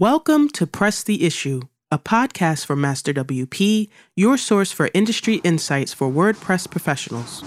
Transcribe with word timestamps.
Welcome 0.00 0.48
to 0.54 0.66
Press 0.66 1.04
the 1.04 1.24
Issue, 1.24 1.60
a 1.92 2.00
podcast 2.00 2.66
for 2.66 2.74
Master 2.74 3.14
WP, 3.14 3.88
your 4.16 4.36
source 4.36 4.72
for 4.72 4.90
industry 4.92 5.36
insights 5.44 5.94
for 5.94 6.10
WordPress 6.10 6.68
professionals. 6.68 7.44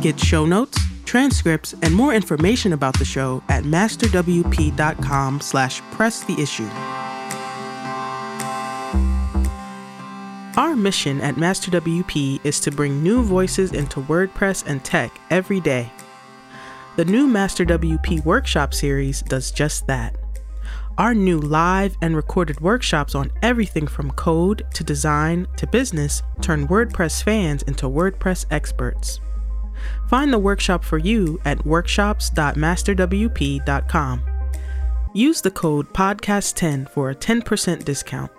Get 0.00 0.18
show 0.18 0.46
notes, 0.46 0.78
transcripts, 1.04 1.74
and 1.82 1.94
more 1.94 2.14
information 2.14 2.72
about 2.72 2.98
the 2.98 3.04
show 3.04 3.42
at 3.50 3.64
masterwp.com 3.64 5.42
slash 5.42 5.82
press 5.90 6.24
the 6.24 6.40
issue. 6.40 6.64
Our 10.58 10.74
mission 10.74 11.20
at 11.20 11.36
Master 11.36 11.70
WP 11.70 12.40
is 12.44 12.60
to 12.60 12.70
bring 12.70 13.02
new 13.02 13.22
voices 13.22 13.72
into 13.72 14.00
WordPress 14.00 14.64
and 14.66 14.82
tech 14.82 15.20
every 15.28 15.60
day. 15.60 15.92
The 16.96 17.04
new 17.04 17.26
Master 17.26 17.66
WP 17.66 18.24
Workshop 18.24 18.72
series 18.72 19.20
does 19.20 19.50
just 19.50 19.86
that. 19.88 20.16
Our 20.98 21.14
new 21.14 21.38
live 21.38 21.96
and 22.00 22.16
recorded 22.16 22.62
workshops 22.62 23.14
on 23.14 23.30
everything 23.42 23.86
from 23.86 24.12
code 24.12 24.64
to 24.72 24.82
design 24.82 25.46
to 25.56 25.66
business 25.66 26.22
turn 26.40 26.66
WordPress 26.68 27.22
fans 27.22 27.62
into 27.64 27.86
WordPress 27.86 28.46
experts. 28.50 29.20
Find 30.08 30.32
the 30.32 30.38
workshop 30.38 30.82
for 30.82 30.96
you 30.96 31.38
at 31.44 31.66
workshops.masterwp.com. 31.66 34.22
Use 35.12 35.42
the 35.42 35.50
code 35.50 35.92
PODCAST10 35.92 36.88
for 36.88 37.10
a 37.10 37.14
10% 37.14 37.84
discount. 37.84 38.32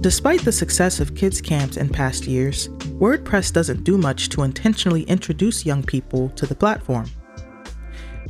Despite 0.00 0.42
the 0.42 0.52
success 0.52 1.00
of 1.00 1.16
kids' 1.16 1.40
camps 1.40 1.76
in 1.76 1.88
past 1.88 2.24
years, 2.24 2.68
WordPress 3.00 3.52
doesn't 3.52 3.82
do 3.82 3.98
much 3.98 4.28
to 4.28 4.42
intentionally 4.42 5.02
introduce 5.02 5.66
young 5.66 5.82
people 5.82 6.28
to 6.30 6.46
the 6.46 6.54
platform. 6.54 7.10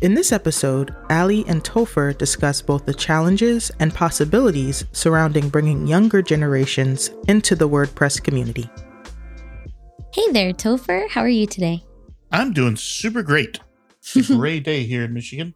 In 0.01 0.15
this 0.15 0.33
episode, 0.33 0.95
Allie 1.11 1.45
and 1.47 1.63
Topher 1.63 2.17
discuss 2.17 2.63
both 2.63 2.87
the 2.87 2.95
challenges 2.95 3.71
and 3.81 3.93
possibilities 3.93 4.87
surrounding 4.93 5.51
bringing 5.51 5.87
younger 5.87 6.23
generations 6.23 7.11
into 7.29 7.55
the 7.55 7.69
WordPress 7.69 8.23
community. 8.23 8.71
Hey 10.15 10.33
there, 10.33 10.55
Topher. 10.55 11.07
How 11.11 11.21
are 11.21 11.29
you 11.29 11.47
today? 11.47 11.85
I'm 12.33 12.55
doing 12.55 12.77
super 12.77 13.23
great. 13.23 13.61
It's 14.15 14.31
a 14.31 14.37
gray 14.37 14.61
day 14.61 14.85
here 14.85 15.05
in 15.05 15.13
Michigan. 15.13 15.55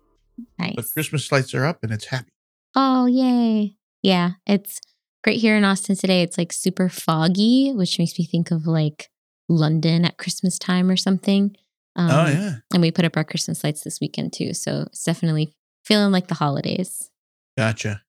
Nice. 0.59 0.77
The 0.77 0.83
Christmas 0.83 1.33
lights 1.33 1.55
are 1.55 1.65
up 1.65 1.83
and 1.83 1.91
it's 1.91 2.07
happy. 2.07 2.33
Oh, 2.75 3.07
yay. 3.07 3.77
Yeah, 4.03 4.33
it's 4.47 4.79
great 5.23 5.41
here 5.41 5.57
in 5.57 5.65
Austin 5.65 5.97
today. 5.97 6.23
It's 6.23 6.39
like 6.39 6.53
super 6.53 6.89
foggy, 6.89 7.73
which 7.73 7.99
makes 7.99 8.19
me 8.19 8.25
think 8.25 8.51
of 8.51 8.67
like 8.67 9.11
London 9.49 10.05
at 10.05 10.19
Christmas 10.19 10.59
time 10.59 10.91
or 10.91 10.97
something. 10.97 11.57
Um, 11.97 12.11
oh, 12.11 12.27
yeah. 12.27 12.55
And 12.73 12.83
we 12.83 12.91
put 12.91 13.05
up 13.05 13.17
our 13.17 13.25
Christmas 13.25 13.63
lights 13.63 13.83
this 13.83 14.01
weekend 14.01 14.33
too. 14.33 14.55
So 14.55 14.83
it's 14.87 15.05
definitely 15.05 15.53
feeling 15.85 16.13
like 16.13 16.29
the 16.29 16.35
holidays. 16.35 17.11
Gotcha. 17.57 18.03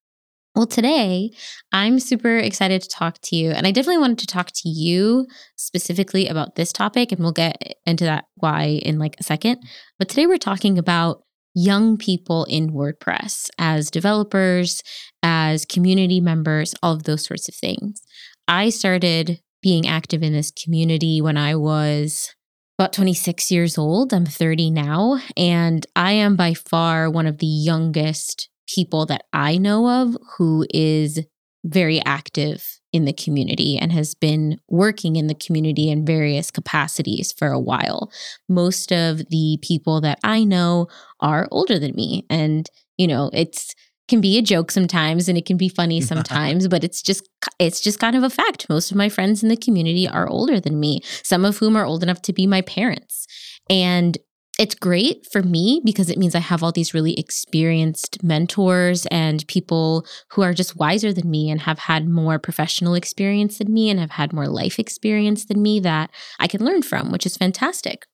Well, 0.54 0.66
today 0.66 1.32
I'm 1.72 1.98
super 1.98 2.38
excited 2.38 2.82
to 2.82 2.88
talk 2.88 3.18
to 3.24 3.36
you. 3.36 3.50
And 3.50 3.66
I 3.66 3.72
definitely 3.72 3.98
wanted 3.98 4.18
to 4.18 4.26
talk 4.26 4.52
to 4.52 4.68
you 4.68 5.26
specifically 5.56 6.28
about 6.28 6.54
this 6.54 6.72
topic. 6.72 7.10
And 7.10 7.20
we'll 7.20 7.32
get 7.32 7.76
into 7.84 8.04
that 8.04 8.26
why 8.36 8.80
in 8.82 8.98
like 8.98 9.16
a 9.18 9.24
second. 9.24 9.58
But 9.98 10.08
today 10.08 10.26
we're 10.26 10.38
talking 10.38 10.78
about 10.78 11.22
young 11.54 11.96
people 11.96 12.44
in 12.44 12.70
WordPress 12.70 13.48
as 13.58 13.90
developers, 13.90 14.82
as 15.24 15.64
community 15.64 16.20
members, 16.20 16.74
all 16.82 16.92
of 16.92 17.04
those 17.04 17.24
sorts 17.24 17.48
of 17.48 17.54
things. 17.54 18.02
I 18.46 18.68
started 18.68 19.40
being 19.62 19.88
active 19.88 20.22
in 20.22 20.34
this 20.34 20.52
community 20.52 21.20
when 21.22 21.38
I 21.38 21.56
was 21.56 22.34
about 22.78 22.92
26 22.92 23.50
years 23.50 23.78
old. 23.78 24.12
I'm 24.12 24.26
30 24.26 24.70
now, 24.70 25.20
and 25.36 25.86
I 25.96 26.12
am 26.12 26.36
by 26.36 26.52
far 26.54 27.10
one 27.10 27.26
of 27.26 27.38
the 27.38 27.46
youngest 27.46 28.50
people 28.68 29.06
that 29.06 29.24
I 29.32 29.56
know 29.56 30.02
of 30.02 30.16
who 30.36 30.66
is 30.70 31.20
very 31.64 32.02
active 32.04 32.78
in 32.92 33.06
the 33.06 33.12
community 33.12 33.78
and 33.78 33.90
has 33.90 34.14
been 34.14 34.60
working 34.68 35.16
in 35.16 35.28
the 35.28 35.34
community 35.34 35.90
in 35.90 36.04
various 36.04 36.50
capacities 36.50 37.32
for 37.32 37.48
a 37.48 37.58
while. 37.58 38.12
Most 38.48 38.92
of 38.92 39.18
the 39.30 39.58
people 39.62 40.02
that 40.02 40.18
I 40.22 40.44
know 40.44 40.88
are 41.20 41.48
older 41.50 41.78
than 41.78 41.94
me. 41.94 42.26
And, 42.28 42.68
you 42.98 43.06
know, 43.06 43.30
it's 43.32 43.74
can 44.08 44.20
be 44.20 44.36
a 44.36 44.42
joke 44.42 44.70
sometimes 44.70 45.28
and 45.28 45.38
it 45.38 45.46
can 45.46 45.56
be 45.56 45.68
funny 45.68 46.00
sometimes 46.12 46.68
but 46.68 46.84
it's 46.84 47.02
just 47.02 47.28
it's 47.58 47.80
just 47.80 47.98
kind 47.98 48.16
of 48.16 48.22
a 48.22 48.30
fact 48.30 48.68
most 48.68 48.90
of 48.90 48.96
my 48.96 49.08
friends 49.08 49.42
in 49.42 49.48
the 49.48 49.56
community 49.56 50.08
are 50.08 50.28
older 50.28 50.60
than 50.60 50.80
me 50.80 51.00
some 51.22 51.44
of 51.44 51.58
whom 51.58 51.76
are 51.76 51.84
old 51.84 52.02
enough 52.02 52.22
to 52.22 52.32
be 52.32 52.46
my 52.46 52.60
parents 52.62 53.26
and 53.70 54.18
it's 54.58 54.74
great 54.74 55.26
for 55.32 55.42
me 55.42 55.80
because 55.84 56.08
it 56.08 56.18
means 56.18 56.34
I 56.34 56.40
have 56.40 56.62
all 56.62 56.70
these 56.70 56.94
really 56.94 57.18
experienced 57.18 58.22
mentors 58.22 59.04
and 59.06 59.46
people 59.48 60.06
who 60.30 60.42
are 60.42 60.54
just 60.54 60.76
wiser 60.76 61.12
than 61.12 61.28
me 61.28 61.50
and 61.50 61.62
have 61.62 61.80
had 61.80 62.08
more 62.08 62.38
professional 62.38 62.94
experience 62.94 63.58
than 63.58 63.72
me 63.72 63.90
and 63.90 63.98
have 63.98 64.12
had 64.12 64.32
more 64.32 64.46
life 64.46 64.78
experience 64.78 65.46
than 65.46 65.60
me 65.60 65.80
that 65.80 66.10
I 66.38 66.46
can 66.46 66.64
learn 66.64 66.82
from, 66.82 67.10
which 67.10 67.26
is 67.26 67.36
fantastic. 67.36 68.06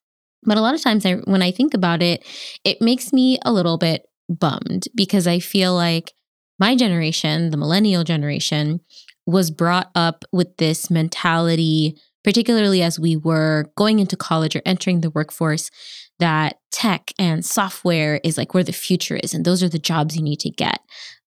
But 0.42 0.56
a 0.56 0.62
lot 0.62 0.74
of 0.74 0.82
times 0.82 1.04
I, 1.04 1.16
when 1.24 1.42
I 1.42 1.50
think 1.50 1.74
about 1.74 2.02
it, 2.02 2.24
it 2.64 2.80
makes 2.80 3.12
me 3.12 3.38
a 3.44 3.52
little 3.52 3.76
bit 3.76 4.06
bummed 4.30 4.84
because 4.94 5.26
I 5.26 5.38
feel 5.38 5.74
like 5.74 6.12
my 6.58 6.76
generation, 6.76 7.50
the 7.50 7.56
millennial 7.56 8.04
generation, 8.04 8.80
was 9.26 9.50
brought 9.50 9.91
up 9.94 10.24
with 10.32 10.56
this 10.56 10.91
mentality 10.91 11.96
particularly 12.24 12.82
as 12.82 12.98
we 12.98 13.16
were 13.16 13.66
going 13.76 13.98
into 13.98 14.16
college 14.16 14.54
or 14.54 14.62
entering 14.66 15.00
the 15.00 15.10
workforce, 15.10 15.70
that 16.18 16.58
tech 16.70 17.12
and 17.18 17.44
software 17.44 18.20
is 18.22 18.36
like 18.36 18.52
where 18.52 18.64
the 18.64 18.72
future 18.72 19.16
is, 19.16 19.32
and 19.32 19.44
those 19.44 19.62
are 19.62 19.68
the 19.68 19.78
jobs 19.78 20.16
you 20.16 20.22
need 20.22 20.41
to 20.41 20.50
get. 20.50 20.80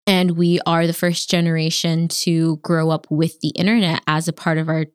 And 0.05 0.31
we 0.31 0.59
are 0.65 0.85
the 0.85 0.93
first 0.93 1.29
generation 1.29 2.07
to 2.09 2.57
grow 2.57 2.89
up 2.89 3.07
with 3.09 3.39
the 3.39 3.49
internet 3.49 4.01
as 4.05 4.27
a 4.27 4.33
part 4.33 4.57
of 4.57 4.67
our, 4.67 4.85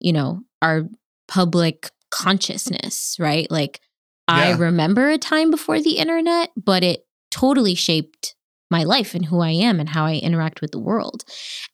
you 0.00 0.12
know, 0.12 0.40
our 0.60 0.82
public 1.28 1.90
consciousness, 2.10 3.16
right? 3.18 3.50
Like, 3.50 3.80
yeah. 4.28 4.34
I 4.34 4.50
remember 4.56 5.08
a 5.08 5.18
time 5.18 5.52
before 5.52 5.80
the 5.80 5.98
internet, 5.98 6.50
but 6.56 6.82
it 6.82 7.05
totally 7.36 7.74
shaped 7.74 8.34
my 8.70 8.82
life 8.82 9.14
and 9.14 9.26
who 9.26 9.40
I 9.40 9.50
am 9.50 9.78
and 9.78 9.88
how 9.88 10.06
I 10.06 10.14
interact 10.14 10.60
with 10.60 10.72
the 10.72 10.80
world. 10.80 11.22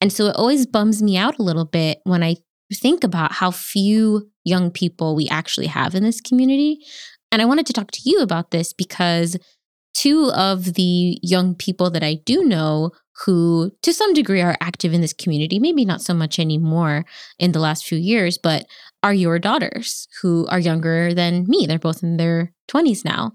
And 0.00 0.12
so 0.12 0.26
it 0.26 0.36
always 0.36 0.66
bums 0.66 1.02
me 1.02 1.16
out 1.16 1.38
a 1.38 1.42
little 1.42 1.64
bit 1.64 2.00
when 2.04 2.22
I 2.22 2.36
think 2.74 3.04
about 3.04 3.32
how 3.32 3.50
few 3.50 4.30
young 4.44 4.70
people 4.70 5.14
we 5.14 5.28
actually 5.28 5.68
have 5.68 5.94
in 5.94 6.02
this 6.02 6.20
community. 6.20 6.80
And 7.30 7.40
I 7.40 7.46
wanted 7.46 7.66
to 7.66 7.72
talk 7.72 7.90
to 7.92 8.00
you 8.04 8.20
about 8.20 8.50
this 8.50 8.72
because 8.72 9.38
two 9.94 10.30
of 10.32 10.74
the 10.74 11.18
young 11.22 11.54
people 11.54 11.90
that 11.90 12.02
I 12.02 12.14
do 12.26 12.44
know 12.44 12.90
who, 13.24 13.70
to 13.82 13.92
some 13.92 14.14
degree, 14.14 14.40
are 14.40 14.56
active 14.60 14.92
in 14.92 15.00
this 15.00 15.12
community, 15.12 15.58
maybe 15.58 15.84
not 15.84 16.02
so 16.02 16.14
much 16.14 16.38
anymore 16.38 17.04
in 17.38 17.52
the 17.52 17.60
last 17.60 17.86
few 17.86 17.98
years, 17.98 18.36
but 18.36 18.66
are 19.02 19.14
your 19.14 19.38
daughters 19.38 20.08
who 20.20 20.46
are 20.48 20.58
younger 20.58 21.14
than 21.14 21.44
me. 21.46 21.66
They're 21.66 21.78
both 21.78 22.02
in 22.02 22.16
their 22.16 22.52
20s 22.68 23.04
now. 23.04 23.32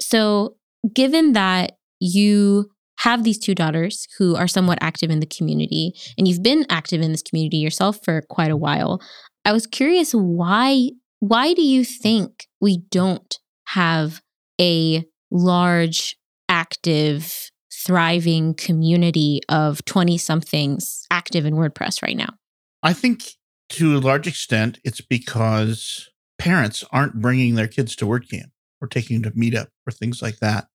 So, 0.00 0.56
given 0.94 1.32
that 1.32 1.72
you 2.00 2.70
have 3.00 3.24
these 3.24 3.38
two 3.38 3.54
daughters 3.54 4.06
who 4.18 4.34
are 4.34 4.48
somewhat 4.48 4.78
active 4.80 5.10
in 5.10 5.20
the 5.20 5.26
community, 5.26 5.92
and 6.16 6.26
you've 6.26 6.42
been 6.42 6.66
active 6.68 7.00
in 7.00 7.12
this 7.12 7.22
community 7.22 7.58
yourself 7.58 8.00
for 8.04 8.22
quite 8.28 8.50
a 8.50 8.56
while, 8.56 9.00
I 9.44 9.52
was 9.52 9.66
curious 9.66 10.12
why 10.12 10.90
why 11.20 11.52
do 11.52 11.62
you 11.62 11.84
think 11.84 12.46
we 12.60 12.82
don't 12.90 13.38
have 13.68 14.20
a 14.60 15.04
large, 15.30 16.16
active, 16.48 17.50
thriving 17.72 18.54
community 18.54 19.40
of 19.48 19.84
20 19.84 20.16
somethings 20.16 21.06
active 21.10 21.44
in 21.44 21.54
WordPress 21.54 22.02
right 22.02 22.16
now? 22.16 22.34
I 22.82 22.92
think 22.92 23.24
to 23.70 23.96
a 23.96 23.98
large 23.98 24.26
extent, 24.26 24.78
it's 24.84 25.00
because 25.00 26.08
parents 26.38 26.84
aren't 26.92 27.20
bringing 27.20 27.56
their 27.56 27.66
kids 27.66 27.96
to 27.96 28.06
WordCamp 28.06 28.50
or 28.80 28.88
taking 28.88 29.22
them 29.22 29.32
to 29.32 29.38
meetup 29.38 29.68
or 29.86 29.92
things 29.92 30.22
like 30.22 30.38
that. 30.38 30.68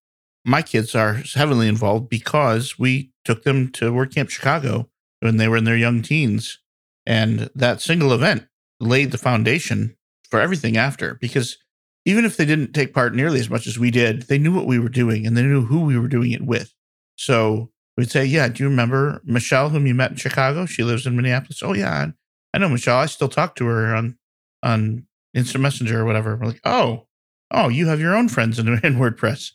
My 0.45 0.61
kids 0.61 0.94
are 0.94 1.21
heavily 1.35 1.67
involved 1.67 2.09
because 2.09 2.77
we 2.77 3.11
took 3.23 3.44
them 3.44 3.69
to 3.73 3.91
WordCamp 3.91 4.29
Chicago 4.29 4.89
when 5.21 5.38
they 5.38 5.47
were 5.47 5.57
in 5.57 5.63
their 5.63 5.77
young 5.77 6.01
teens. 6.01 6.59
And 7.05 7.50
that 7.55 7.81
single 7.81 8.13
event 8.13 8.47
laid 8.79 9.11
the 9.11 9.17
foundation 9.17 9.95
for 10.29 10.41
everything 10.41 10.77
after 10.77 11.15
because 11.15 11.57
even 12.05 12.25
if 12.25 12.38
they 12.38 12.45
didn't 12.45 12.73
take 12.73 12.94
part 12.94 13.15
nearly 13.15 13.39
as 13.39 13.50
much 13.50 13.67
as 13.67 13.79
we 13.79 13.91
did, 13.91 14.23
they 14.23 14.38
knew 14.38 14.53
what 14.53 14.65
we 14.65 14.79
were 14.79 14.89
doing 14.89 15.25
and 15.25 15.38
they 15.38 15.44
knew 15.44 15.65
who 15.65 15.81
we 15.81 15.97
were 15.97 16.07
doing 16.07 16.31
it 16.31 16.41
with. 16.41 16.73
So 17.15 17.71
we'd 17.97 18.11
say, 18.11 18.25
Yeah, 18.25 18.47
do 18.49 18.63
you 18.63 18.69
remember 18.69 19.21
Michelle, 19.23 19.69
whom 19.69 19.88
you 19.88 19.94
met 19.94 20.11
in 20.11 20.17
Chicago? 20.17 20.65
She 20.65 20.83
lives 20.83 21.06
in 21.06 21.15
Minneapolis. 21.15 21.63
Oh, 21.63 21.73
yeah, 21.73 22.07
I 22.53 22.57
know 22.57 22.69
Michelle. 22.69 22.97
I 22.97 23.06
still 23.06 23.29
talk 23.29 23.56
to 23.56 23.65
her 23.65 23.95
on, 23.95 24.17
on 24.61 25.07
Instant 25.33 25.61
Messenger 25.61 26.01
or 26.01 26.06
whatever. 26.06 26.35
We're 26.35 26.47
like, 26.47 26.61
Oh, 26.65 27.07
oh, 27.53 27.69
you 27.69 27.88
have 27.88 28.00
your 28.00 28.15
own 28.15 28.29
friends 28.29 28.59
in, 28.59 28.67
in 28.83 28.95
WordPress. 28.95 29.51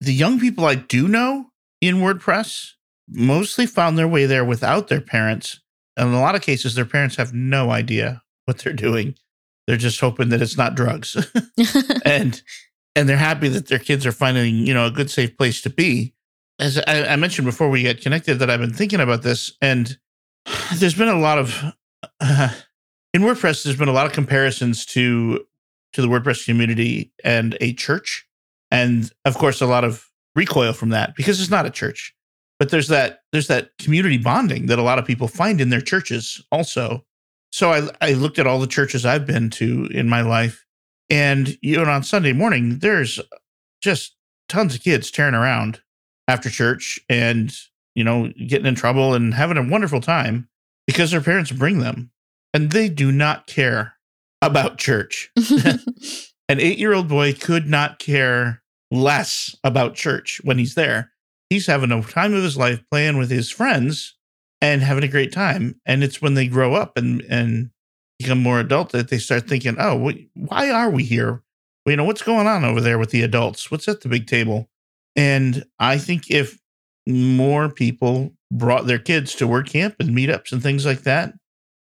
The 0.00 0.12
young 0.12 0.38
people 0.38 0.64
I 0.64 0.74
do 0.74 1.08
know 1.08 1.46
in 1.80 1.96
WordPress 1.96 2.72
mostly 3.08 3.66
found 3.66 3.96
their 3.96 4.08
way 4.08 4.26
there 4.26 4.44
without 4.44 4.88
their 4.88 5.00
parents. 5.00 5.60
And 5.96 6.08
in 6.08 6.14
a 6.14 6.20
lot 6.20 6.34
of 6.34 6.42
cases, 6.42 6.74
their 6.74 6.84
parents 6.84 7.16
have 7.16 7.32
no 7.32 7.70
idea 7.70 8.22
what 8.44 8.58
they're 8.58 8.72
doing 8.72 9.14
They're 9.66 9.76
just 9.76 10.00
hoping 10.00 10.28
that 10.30 10.42
it's 10.42 10.56
not 10.56 10.74
drugs. 10.74 11.16
and 12.04 12.42
and 12.94 13.08
they're 13.08 13.16
happy 13.16 13.48
that 13.48 13.68
their 13.68 13.78
kids 13.78 14.06
are 14.06 14.12
finding, 14.12 14.66
you 14.66 14.72
know, 14.72 14.86
a 14.86 14.90
good 14.90 15.10
safe 15.10 15.36
place 15.36 15.60
to 15.62 15.70
be. 15.70 16.14
As 16.58 16.78
I, 16.86 17.04
I 17.04 17.16
mentioned 17.16 17.44
before 17.44 17.68
we 17.68 17.82
get 17.82 18.00
connected 18.00 18.38
that 18.38 18.48
I've 18.48 18.60
been 18.60 18.72
thinking 18.72 19.00
about 19.00 19.22
this 19.22 19.52
and 19.60 19.98
there's 20.76 20.94
been 20.94 21.08
a 21.08 21.18
lot 21.18 21.38
of 21.38 21.62
uh, 22.20 22.48
in 23.14 23.22
WordPress 23.22 23.64
there's 23.64 23.76
been 23.76 23.88
a 23.88 23.92
lot 23.92 24.06
of 24.06 24.12
comparisons 24.12 24.86
to 24.86 25.46
to 25.92 26.02
the 26.02 26.08
WordPress 26.08 26.44
community 26.44 27.12
and 27.24 27.56
a 27.60 27.72
church. 27.74 28.26
And 28.70 29.10
of 29.24 29.36
course 29.36 29.60
a 29.60 29.66
lot 29.66 29.84
of 29.84 30.06
recoil 30.34 30.72
from 30.72 30.90
that 30.90 31.14
because 31.16 31.40
it's 31.40 31.50
not 31.50 31.66
a 31.66 31.70
church. 31.70 32.14
But 32.58 32.70
there's 32.70 32.88
that 32.88 33.20
there's 33.32 33.48
that 33.48 33.70
community 33.78 34.18
bonding 34.18 34.66
that 34.66 34.78
a 34.78 34.82
lot 34.82 34.98
of 34.98 35.06
people 35.06 35.28
find 35.28 35.60
in 35.60 35.70
their 35.70 35.80
churches 35.80 36.44
also. 36.50 37.04
So 37.52 37.72
i 37.72 37.88
i 38.00 38.12
looked 38.12 38.38
at 38.38 38.46
all 38.46 38.58
the 38.58 38.66
churches 38.66 39.06
i've 39.06 39.26
been 39.26 39.50
to 39.50 39.88
in 39.92 40.08
my 40.08 40.22
life. 40.22 40.64
And 41.08 41.56
you 41.62 41.76
know 41.76 41.90
on 41.90 42.02
sunday 42.02 42.32
morning 42.32 42.78
there's 42.80 43.20
just 43.82 44.16
tons 44.48 44.74
of 44.74 44.82
kids 44.82 45.10
tearing 45.10 45.34
around 45.34 45.80
after 46.28 46.50
church 46.50 46.98
and 47.08 47.54
you 47.94 48.02
know 48.02 48.32
getting 48.46 48.66
in 48.66 48.74
trouble 48.74 49.14
and 49.14 49.34
having 49.34 49.56
a 49.56 49.68
wonderful 49.68 50.00
time 50.00 50.48
because 50.86 51.10
their 51.10 51.20
parents 51.20 51.52
bring 51.52 51.80
them. 51.80 52.10
And 52.54 52.70
they 52.70 52.88
do 52.88 53.12
not 53.12 53.46
care 53.46 53.95
about 54.46 54.78
church 54.78 55.30
an 56.48 56.60
eight 56.60 56.78
year 56.78 56.94
old 56.94 57.08
boy 57.08 57.32
could 57.32 57.66
not 57.66 57.98
care 57.98 58.62
less 58.90 59.54
about 59.64 59.94
church 59.94 60.40
when 60.44 60.58
he's 60.58 60.74
there. 60.74 61.12
He's 61.50 61.66
having 61.66 61.92
a 61.92 62.02
time 62.02 62.34
of 62.34 62.42
his 62.42 62.56
life 62.56 62.82
playing 62.90 63.18
with 63.18 63.30
his 63.30 63.50
friends 63.50 64.16
and 64.60 64.82
having 64.82 65.04
a 65.04 65.08
great 65.08 65.32
time. 65.32 65.80
And 65.86 66.02
it's 66.02 66.22
when 66.22 66.34
they 66.34 66.48
grow 66.48 66.74
up 66.74 66.96
and, 66.96 67.22
and 67.22 67.70
become 68.18 68.42
more 68.42 68.60
adult 68.60 68.92
that 68.92 69.08
they 69.08 69.18
start 69.18 69.48
thinking, 69.48 69.76
oh, 69.78 70.12
why 70.34 70.70
are 70.70 70.90
we 70.90 71.04
here? 71.04 71.42
You 71.84 71.96
know, 71.96 72.04
what's 72.04 72.22
going 72.22 72.48
on 72.48 72.64
over 72.64 72.80
there 72.80 72.98
with 72.98 73.10
the 73.10 73.22
adults? 73.22 73.70
What's 73.70 73.86
at 73.86 74.00
the 74.00 74.08
big 74.08 74.26
table? 74.26 74.68
And 75.14 75.64
I 75.78 75.98
think 75.98 76.30
if 76.30 76.58
more 77.06 77.70
people 77.70 78.32
brought 78.52 78.86
their 78.86 78.98
kids 78.98 79.34
to 79.36 79.46
WordCamp 79.46 79.96
and 80.00 80.10
meetups 80.10 80.50
and 80.50 80.62
things 80.62 80.84
like 80.84 81.02
that, 81.02 81.34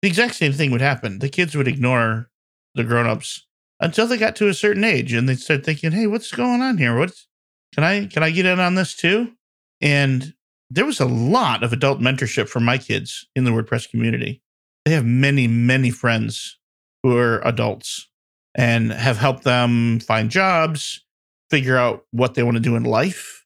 the 0.01 0.07
exact 0.07 0.35
same 0.35 0.53
thing 0.53 0.71
would 0.71 0.81
happen. 0.81 1.19
The 1.19 1.29
kids 1.29 1.55
would 1.55 1.67
ignore 1.67 2.30
the 2.75 2.83
grown-ups 2.83 3.45
until 3.79 4.07
they 4.07 4.17
got 4.17 4.35
to 4.37 4.47
a 4.47 4.53
certain 4.53 4.83
age 4.83 5.13
and 5.13 5.27
they 5.27 5.35
start 5.35 5.65
thinking, 5.65 5.91
"Hey, 5.91 6.07
what's 6.07 6.31
going 6.31 6.61
on 6.61 6.77
here? 6.77 6.97
What's 6.97 7.27
can 7.73 7.83
I 7.83 8.05
can 8.05 8.23
I 8.23 8.31
get 8.31 8.45
in 8.45 8.59
on 8.59 8.75
this 8.75 8.95
too?" 8.95 9.33
And 9.81 10.33
there 10.69 10.85
was 10.85 10.99
a 10.99 11.05
lot 11.05 11.63
of 11.63 11.73
adult 11.73 11.99
mentorship 11.99 12.47
for 12.47 12.59
my 12.59 12.77
kids 12.77 13.27
in 13.35 13.43
the 13.43 13.51
WordPress 13.51 13.89
community. 13.89 14.41
They 14.85 14.91
have 14.91 15.05
many 15.05 15.47
many 15.47 15.89
friends 15.89 16.57
who 17.03 17.17
are 17.17 17.45
adults 17.45 18.07
and 18.55 18.91
have 18.91 19.17
helped 19.17 19.43
them 19.43 19.99
find 19.99 20.29
jobs, 20.29 21.03
figure 21.49 21.77
out 21.77 22.05
what 22.11 22.35
they 22.35 22.43
want 22.43 22.57
to 22.57 22.61
do 22.61 22.75
in 22.75 22.83
life, 22.83 23.45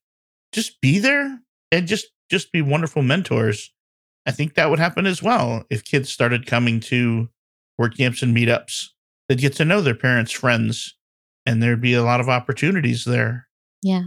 just 0.52 0.82
be 0.82 1.00
there 1.00 1.40
and 1.72 1.88
just 1.88 2.08
just 2.30 2.52
be 2.52 2.62
wonderful 2.62 3.02
mentors. 3.02 3.72
I 4.26 4.32
think 4.32 4.56
that 4.56 4.70
would 4.70 4.80
happen 4.80 5.06
as 5.06 5.22
well 5.22 5.66
if 5.70 5.84
kids 5.84 6.10
started 6.10 6.48
coming 6.48 6.80
to 6.82 7.30
WordCamps 7.80 8.24
and 8.24 8.36
meetups 8.36 8.90
they'd 9.28 9.40
get 9.40 9.54
to 9.56 9.66
know 9.66 9.82
their 9.82 9.96
parents' 9.96 10.32
friends 10.32 10.96
and 11.46 11.62
there'd 11.62 11.82
be 11.82 11.94
a 11.94 12.04
lot 12.04 12.20
of 12.20 12.30
opportunities 12.30 13.06
there. 13.06 13.48
Yeah. 13.82 14.04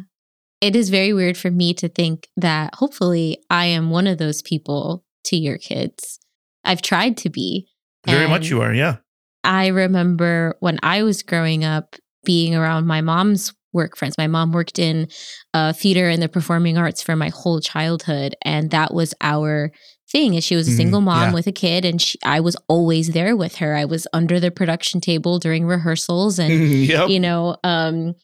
It 0.60 0.74
is 0.74 0.90
very 0.90 1.12
weird 1.12 1.36
for 1.36 1.50
me 1.50 1.72
to 1.74 1.88
think 1.88 2.28
that 2.36 2.74
hopefully 2.74 3.38
I 3.48 3.66
am 3.66 3.90
one 3.90 4.06
of 4.08 4.18
those 4.18 4.42
people 4.42 5.04
to 5.24 5.36
your 5.36 5.58
kids. 5.58 6.18
I've 6.64 6.82
tried 6.82 7.16
to 7.18 7.30
be. 7.30 7.68
Very 8.06 8.26
much 8.26 8.48
you 8.48 8.62
are, 8.62 8.74
yeah. 8.74 8.96
I 9.44 9.68
remember 9.68 10.56
when 10.60 10.78
I 10.82 11.02
was 11.02 11.22
growing 11.22 11.64
up 11.64 11.96
being 12.24 12.54
around 12.54 12.86
my 12.86 13.00
mom's 13.00 13.52
work 13.72 13.96
friends. 13.96 14.18
My 14.18 14.26
mom 14.26 14.52
worked 14.52 14.78
in 14.78 15.08
uh, 15.54 15.72
theater 15.72 16.08
and 16.08 16.22
the 16.22 16.28
performing 16.28 16.78
arts 16.78 17.02
for 17.02 17.16
my 17.16 17.28
whole 17.28 17.60
childhood, 17.60 18.34
and 18.42 18.70
that 18.70 18.92
was 18.92 19.14
our 19.20 19.70
thing 20.10 20.34
is 20.34 20.44
she 20.44 20.56
was 20.56 20.66
a 20.66 20.70
mm-hmm. 20.70 20.76
single 20.78 21.00
mom 21.00 21.28
yeah. 21.28 21.34
with 21.34 21.46
a 21.46 21.52
kid 21.52 21.84
and 21.84 22.00
she, 22.00 22.18
I 22.24 22.40
was 22.40 22.56
always 22.68 23.10
there 23.10 23.36
with 23.36 23.56
her. 23.56 23.74
I 23.74 23.84
was 23.84 24.06
under 24.12 24.40
the 24.40 24.50
production 24.50 25.00
table 25.00 25.38
during 25.38 25.66
rehearsals 25.66 26.38
and 26.38 26.52
yep. 26.70 27.08
you 27.08 27.20
know 27.20 27.56
um, 27.64 28.14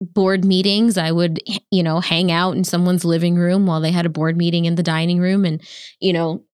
board 0.00 0.44
meetings. 0.44 0.96
I 0.96 1.12
would 1.12 1.40
you 1.70 1.82
know 1.82 2.00
hang 2.00 2.32
out 2.32 2.56
in 2.56 2.64
someone's 2.64 3.04
living 3.04 3.36
room 3.36 3.66
while 3.66 3.80
they 3.80 3.92
had 3.92 4.06
a 4.06 4.10
board 4.10 4.36
meeting 4.36 4.64
in 4.64 4.74
the 4.74 4.82
dining 4.82 5.20
room 5.20 5.44
and 5.44 5.62
you 6.00 6.12
know 6.12 6.44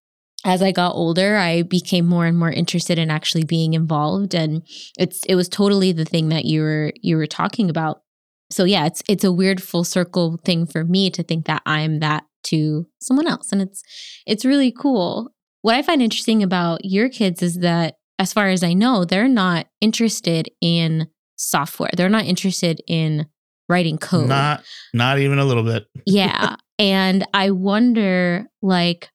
as 0.43 0.63
I 0.63 0.73
got 0.73 0.95
older, 0.95 1.37
I 1.37 1.63
became 1.63 2.07
more 2.07 2.25
and 2.25 2.39
more 2.39 2.51
interested 2.51 2.99
in 2.99 3.11
actually 3.11 3.45
being 3.45 3.75
involved 3.75 4.35
and 4.35 4.63
it's 4.99 5.23
it 5.27 5.35
was 5.35 5.49
totally 5.49 5.93
the 5.93 6.05
thing 6.05 6.31
that 6.31 6.45
you 6.45 6.63
were 6.63 6.93
you 7.01 7.17
were 7.17 7.27
talking 7.27 7.71
about. 7.71 8.03
So 8.51 8.65
yeah, 8.65 8.87
it's 8.87 9.03
it's 9.09 9.25
a 9.25 9.33
weird 9.33 9.63
full 9.63 9.85
circle 9.85 10.39
thing 10.45 10.67
for 10.67 10.85
me 10.85 11.11
to 11.11 11.23
think 11.23 11.47
that 11.47 11.63
I'm 11.67 12.01
that 12.01 12.25
to 12.45 12.87
someone 13.01 13.27
else 13.27 13.53
and 13.53 13.63
it's 13.63 13.83
it's 14.27 14.45
really 14.45 14.73
cool. 14.73 15.33
What 15.63 15.75
I 15.75 15.83
find 15.83 16.01
interesting 16.01 16.43
about 16.43 16.85
your 16.85 17.09
kids 17.09 17.43
is 17.43 17.59
that 17.59 17.97
as 18.19 18.33
far 18.33 18.49
as 18.49 18.63
I 18.63 18.73
know, 18.73 19.05
they're 19.05 19.29
not 19.29 19.67
interested 19.81 20.49
in 20.61 21.09
software. 21.37 21.91
They're 21.97 22.09
not 22.09 22.27
interested 22.27 22.83
in 22.87 23.27
writing 23.69 23.99
code. 23.99 24.29
Not 24.29 24.65
not 24.93 25.19
even 25.19 25.39
a 25.39 25.45
little 25.45 25.65
bit. 25.65 25.87
yeah. 26.07 26.57
And 26.79 27.27
I 27.35 27.51
wonder 27.51 28.47
like 28.63 29.11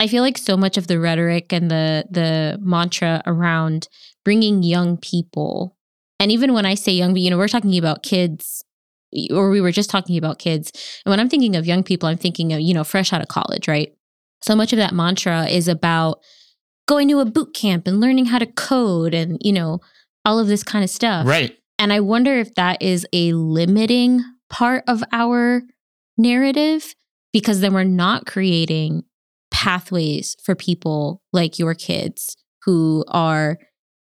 I 0.00 0.08
feel 0.08 0.22
like 0.22 0.38
so 0.38 0.56
much 0.56 0.76
of 0.76 0.86
the 0.86 0.98
rhetoric 0.98 1.52
and 1.52 1.70
the 1.70 2.04
the 2.10 2.58
mantra 2.60 3.22
around 3.26 3.88
bringing 4.24 4.62
young 4.62 4.96
people 4.96 5.76
and 6.20 6.30
even 6.32 6.54
when 6.54 6.64
I 6.64 6.74
say 6.74 6.92
young, 6.92 7.16
you 7.16 7.30
know, 7.30 7.36
we're 7.36 7.48
talking 7.48 7.76
about 7.76 8.02
kids 8.02 8.63
or 9.30 9.50
we 9.50 9.60
were 9.60 9.72
just 9.72 9.90
talking 9.90 10.16
about 10.16 10.38
kids. 10.38 10.72
And 11.04 11.10
when 11.10 11.20
I'm 11.20 11.28
thinking 11.28 11.56
of 11.56 11.66
young 11.66 11.82
people, 11.82 12.08
I'm 12.08 12.16
thinking 12.16 12.52
of, 12.52 12.60
you 12.60 12.74
know, 12.74 12.84
fresh 12.84 13.12
out 13.12 13.22
of 13.22 13.28
college, 13.28 13.68
right? 13.68 13.94
So 14.42 14.54
much 14.54 14.72
of 14.72 14.76
that 14.78 14.94
mantra 14.94 15.46
is 15.46 15.68
about 15.68 16.20
going 16.86 17.08
to 17.08 17.20
a 17.20 17.24
boot 17.24 17.54
camp 17.54 17.86
and 17.86 18.00
learning 18.00 18.26
how 18.26 18.38
to 18.38 18.46
code 18.46 19.14
and, 19.14 19.38
you 19.42 19.52
know, 19.52 19.80
all 20.24 20.38
of 20.38 20.48
this 20.48 20.62
kind 20.62 20.84
of 20.84 20.90
stuff. 20.90 21.26
Right. 21.26 21.56
And 21.78 21.92
I 21.92 22.00
wonder 22.00 22.34
if 22.38 22.54
that 22.54 22.82
is 22.82 23.06
a 23.12 23.32
limiting 23.32 24.20
part 24.50 24.84
of 24.86 25.02
our 25.12 25.62
narrative 26.16 26.94
because 27.32 27.60
then 27.60 27.74
we're 27.74 27.84
not 27.84 28.26
creating 28.26 29.02
pathways 29.50 30.36
for 30.42 30.54
people 30.54 31.22
like 31.32 31.58
your 31.58 31.74
kids 31.74 32.36
who 32.64 33.04
are 33.08 33.58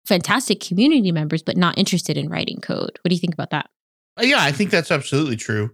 fantastic 0.05 0.59
community 0.59 1.11
members 1.11 1.43
but 1.43 1.57
not 1.57 1.77
interested 1.77 2.17
in 2.17 2.29
writing 2.29 2.59
code. 2.61 2.97
What 3.01 3.09
do 3.09 3.15
you 3.15 3.19
think 3.19 3.33
about 3.33 3.51
that? 3.51 3.69
Uh, 4.21 4.25
yeah, 4.25 4.43
I 4.43 4.51
think 4.51 4.69
that's 4.69 4.91
absolutely 4.91 5.35
true. 5.35 5.71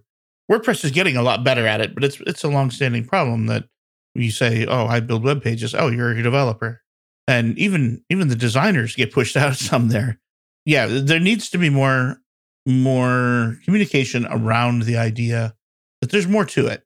WordPress 0.50 0.84
is 0.84 0.90
getting 0.90 1.16
a 1.16 1.22
lot 1.22 1.44
better 1.44 1.66
at 1.66 1.80
it, 1.80 1.94
but 1.94 2.04
it's 2.04 2.20
it's 2.20 2.44
a 2.44 2.48
long-standing 2.48 3.04
problem 3.04 3.46
that 3.46 3.64
you 4.14 4.30
say, 4.30 4.64
"Oh, 4.66 4.86
I 4.86 5.00
build 5.00 5.24
web 5.24 5.42
pages." 5.42 5.74
Oh, 5.74 5.88
you're 5.88 6.10
a 6.10 6.22
developer, 6.22 6.82
and 7.26 7.58
even 7.58 8.02
even 8.08 8.28
the 8.28 8.36
designers 8.36 8.96
get 8.96 9.12
pushed 9.12 9.36
out 9.36 9.56
some 9.56 9.88
there. 9.88 10.18
Yeah, 10.64 10.86
there 10.86 11.20
needs 11.20 11.50
to 11.50 11.58
be 11.58 11.70
more 11.70 12.18
more 12.66 13.58
communication 13.64 14.26
around 14.30 14.82
the 14.82 14.96
idea 14.96 15.54
that 16.00 16.10
there's 16.10 16.28
more 16.28 16.44
to 16.46 16.66
it. 16.66 16.84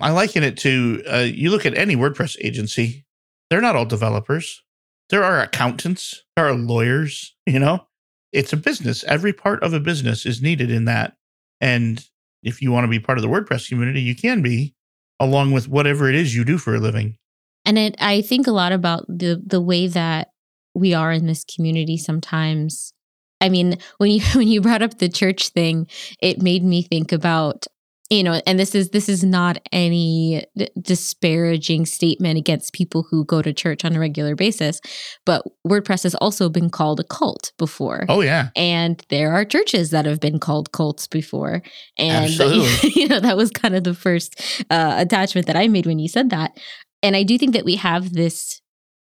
I 0.00 0.10
liken 0.10 0.42
it 0.42 0.56
to 0.58 1.02
uh, 1.10 1.18
you 1.18 1.50
look 1.50 1.66
at 1.66 1.76
any 1.76 1.96
WordPress 1.96 2.36
agency; 2.40 3.04
they're 3.50 3.60
not 3.60 3.76
all 3.76 3.84
developers. 3.84 4.62
There 5.10 5.24
are 5.24 5.40
accountants, 5.40 6.22
there 6.36 6.46
are 6.46 6.54
lawyers. 6.54 7.34
You 7.44 7.58
know, 7.58 7.86
it's 8.32 8.52
a 8.52 8.56
business. 8.56 9.04
Every 9.04 9.32
part 9.32 9.62
of 9.62 9.72
a 9.72 9.80
business 9.80 10.26
is 10.26 10.42
needed 10.42 10.70
in 10.70 10.86
that. 10.86 11.14
And 11.60 12.04
if 12.42 12.60
you 12.60 12.72
want 12.72 12.84
to 12.84 12.88
be 12.88 12.98
part 12.98 13.18
of 13.18 13.22
the 13.22 13.28
WordPress 13.28 13.68
community, 13.68 14.00
you 14.00 14.16
can 14.16 14.42
be 14.42 14.74
along 15.20 15.52
with 15.52 15.68
whatever 15.68 16.08
it 16.08 16.14
is 16.14 16.34
you 16.34 16.44
do 16.44 16.58
for 16.58 16.74
a 16.74 16.80
living. 16.80 17.16
And 17.64 17.78
it 17.78 17.94
I 18.00 18.22
think 18.22 18.46
a 18.46 18.52
lot 18.52 18.72
about 18.72 19.06
the 19.06 19.40
the 19.44 19.60
way 19.60 19.86
that 19.86 20.30
we 20.74 20.94
are 20.94 21.12
in 21.12 21.26
this 21.26 21.44
community 21.44 21.96
sometimes. 21.96 22.92
I 23.40 23.48
mean, 23.48 23.78
when 23.98 24.10
you 24.10 24.20
when 24.34 24.48
you 24.48 24.60
brought 24.60 24.82
up 24.82 24.98
the 24.98 25.08
church 25.08 25.50
thing, 25.50 25.86
it 26.20 26.42
made 26.42 26.64
me 26.64 26.82
think 26.82 27.12
about 27.12 27.66
you 28.12 28.22
know 28.22 28.40
and 28.46 28.58
this 28.58 28.74
is 28.74 28.90
this 28.90 29.08
is 29.08 29.24
not 29.24 29.58
any 29.72 30.44
disparaging 30.80 31.86
statement 31.86 32.38
against 32.38 32.72
people 32.72 33.06
who 33.10 33.24
go 33.24 33.40
to 33.40 33.52
church 33.52 33.84
on 33.84 33.96
a 33.96 34.00
regular 34.00 34.34
basis 34.36 34.80
but 35.24 35.44
wordpress 35.66 36.02
has 36.02 36.14
also 36.16 36.48
been 36.48 36.70
called 36.70 37.00
a 37.00 37.04
cult 37.04 37.52
before. 37.58 38.04
Oh 38.08 38.20
yeah. 38.20 38.50
And 38.54 39.04
there 39.08 39.32
are 39.32 39.44
churches 39.44 39.90
that 39.90 40.04
have 40.04 40.20
been 40.20 40.38
called 40.38 40.72
cults 40.72 41.06
before. 41.06 41.62
And 41.98 42.24
Absolutely. 42.40 42.90
you 42.94 43.08
know 43.08 43.20
that 43.20 43.36
was 43.36 43.50
kind 43.50 43.74
of 43.74 43.84
the 43.84 43.94
first 43.94 44.40
uh, 44.70 44.94
attachment 44.98 45.46
that 45.46 45.56
i 45.56 45.66
made 45.68 45.86
when 45.86 45.98
you 45.98 46.08
said 46.08 46.30
that. 46.30 46.58
And 47.02 47.16
i 47.16 47.22
do 47.22 47.38
think 47.38 47.52
that 47.54 47.64
we 47.64 47.76
have 47.76 48.12
this 48.12 48.60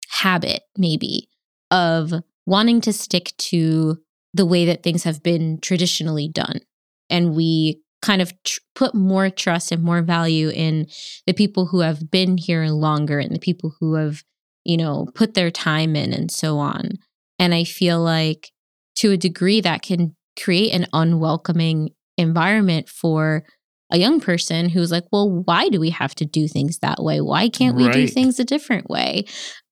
habit 0.08 0.62
maybe 0.76 1.28
of 1.70 2.12
wanting 2.46 2.80
to 2.80 2.92
stick 2.92 3.32
to 3.38 3.98
the 4.34 4.46
way 4.46 4.64
that 4.66 4.82
things 4.82 5.04
have 5.04 5.22
been 5.22 5.58
traditionally 5.60 6.28
done. 6.28 6.60
And 7.08 7.34
we 7.34 7.80
kind 8.06 8.22
of 8.22 8.32
tr- 8.44 8.60
put 8.76 8.94
more 8.94 9.28
trust 9.30 9.72
and 9.72 9.82
more 9.82 10.00
value 10.00 10.48
in 10.50 10.86
the 11.26 11.32
people 11.32 11.66
who 11.66 11.80
have 11.80 12.08
been 12.08 12.38
here 12.38 12.66
longer 12.66 13.18
and 13.18 13.34
the 13.34 13.40
people 13.40 13.75
who 13.80 13.94
have, 13.94 14.22
you 14.64 14.76
know, 14.76 15.08
put 15.14 15.34
their 15.34 15.50
time 15.50 15.96
in 15.96 16.12
and 16.12 16.30
so 16.30 16.58
on. 16.58 16.92
And 17.40 17.52
I 17.52 17.64
feel 17.64 18.00
like 18.00 18.52
to 18.96 19.10
a 19.10 19.16
degree 19.16 19.60
that 19.60 19.82
can 19.82 20.14
create 20.40 20.72
an 20.72 20.86
unwelcoming 20.92 21.90
environment 22.16 22.88
for 22.88 23.44
a 23.90 23.98
young 23.98 24.20
person 24.20 24.68
who's 24.68 24.92
like, 24.92 25.04
well, 25.10 25.28
why 25.44 25.68
do 25.68 25.80
we 25.80 25.90
have 25.90 26.14
to 26.16 26.25
do 26.25 26.46
things 26.46 26.78
that 26.78 27.02
way? 27.02 27.20
Why 27.20 27.48
can't 27.48 27.76
we 27.76 27.88
do 27.88 28.06
things 28.06 28.38
a 28.38 28.44
different 28.44 28.88
way? 28.88 29.25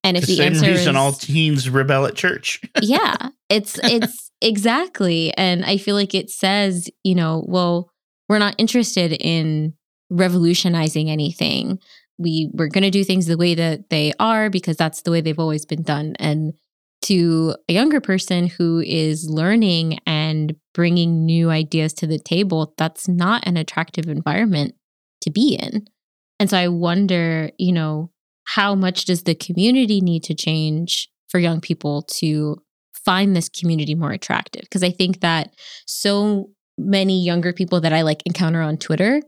And 0.02 0.16
if 0.16 0.26
the 0.26 0.32
the, 0.32 0.36
same 0.36 0.52
answer 0.54 0.66
reason 0.66 0.94
is 0.94 1.00
all 1.00 1.12
teens 1.12 1.70
rebel 1.70 2.04
at 2.04 2.14
church. 2.14 2.60
yeah 2.82 3.30
it's 3.48 3.78
it's 3.82 4.30
exactly 4.42 5.32
and 5.38 5.64
i 5.64 5.78
feel 5.78 5.94
like 5.94 6.14
it 6.14 6.28
says 6.28 6.90
you 7.04 7.14
know 7.14 7.42
well 7.48 7.90
we're 8.28 8.38
not 8.38 8.54
interested 8.58 9.12
in 9.12 9.74
revolutionizing 10.10 11.10
anything. 11.10 11.78
We 12.18 12.50
we're 12.52 12.68
going 12.68 12.84
to 12.84 12.90
do 12.90 13.04
things 13.04 13.26
the 13.26 13.36
way 13.36 13.54
that 13.54 13.90
they 13.90 14.12
are 14.20 14.50
because 14.50 14.76
that's 14.76 15.02
the 15.02 15.10
way 15.10 15.20
they've 15.20 15.38
always 15.38 15.66
been 15.66 15.82
done. 15.82 16.14
And 16.18 16.54
to 17.02 17.54
a 17.68 17.72
younger 17.74 18.00
person 18.00 18.46
who 18.46 18.80
is 18.80 19.28
learning 19.28 19.98
and 20.06 20.56
bringing 20.72 21.26
new 21.26 21.50
ideas 21.50 21.92
to 21.92 22.06
the 22.06 22.18
table 22.18 22.72
that's 22.78 23.08
not 23.08 23.46
an 23.46 23.56
attractive 23.56 24.08
environment 24.08 24.74
to 25.20 25.30
be 25.30 25.54
in. 25.54 25.86
And 26.40 26.50
so 26.50 26.56
i 26.56 26.68
wonder 26.68 27.50
you 27.58 27.72
know 27.72 28.10
how 28.46 28.74
much 28.74 29.06
does 29.06 29.24
the 29.24 29.34
community 29.34 30.00
need 30.00 30.22
to 30.24 30.34
change 30.34 31.08
for 31.28 31.38
young 31.38 31.60
people 31.60 32.02
to 32.02 32.56
find 33.04 33.34
this 33.34 33.48
community 33.48 33.94
more 33.94 34.12
attractive? 34.12 34.62
Because 34.62 34.82
i 34.82 34.90
think 34.90 35.20
that 35.20 35.54
so 35.86 36.50
many 36.78 37.22
younger 37.24 37.52
people 37.52 37.80
that 37.80 37.92
i 37.92 38.02
like 38.02 38.22
encounter 38.26 38.60
on 38.60 38.76
twitter 38.76 39.22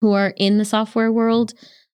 who 0.00 0.12
are 0.12 0.34
in 0.36 0.58
the 0.58 0.64
software 0.64 1.12
world 1.12 1.52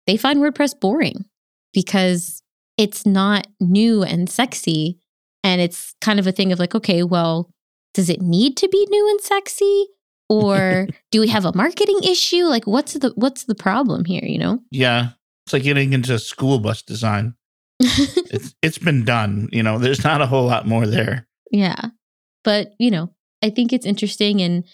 they 0.07 0.17
find 0.17 0.39
wordpress 0.39 0.79
boring 0.79 1.25
because 1.73 2.43
it's 2.77 3.07
not 3.07 3.47
new 3.61 4.03
and 4.03 4.29
sexy 4.29 4.99
and 5.43 5.61
it's 5.61 5.95
kind 6.01 6.19
of 6.19 6.27
a 6.27 6.33
thing 6.33 6.53
of 6.53 6.59
like 6.59 6.75
okay 6.75 7.03
well 7.03 7.51
does 7.93 8.09
it 8.11 8.21
need 8.21 8.57
to 8.57 8.69
be 8.69 8.87
new 8.91 9.09
and 9.11 9.21
sexy 9.21 9.87
or 10.29 10.87
do 11.11 11.21
we 11.21 11.29
have 11.29 11.45
a 11.45 11.55
marketing 11.55 12.01
issue 12.03 12.45
like 12.45 12.67
what's 12.67 12.95
the 12.95 13.13
what's 13.15 13.45
the 13.45 13.55
problem 13.55 14.05
here 14.05 14.25
you 14.25 14.39
know 14.39 14.59
Yeah. 14.71 15.11
It's 15.47 15.53
like 15.53 15.63
getting 15.63 15.93
into 15.93 16.19
school 16.19 16.59
bus 16.59 16.83
design. 16.83 17.35
It's 17.81 18.55
it's 18.63 18.79
been 18.79 19.05
done. 19.05 19.49
You 19.53 19.63
know, 19.63 19.79
there's 19.79 20.03
not 20.03 20.23
a 20.23 20.27
whole 20.27 20.47
lot 20.47 20.67
more 20.67 20.87
there. 20.87 21.29
Yeah. 21.51 21.91
But, 22.43 22.73
you 22.79 22.91
know, 22.91 23.11
I 23.43 23.51
think 23.51 23.73
it's 23.73 23.87
interesting. 23.87 24.41
And, 24.41 24.65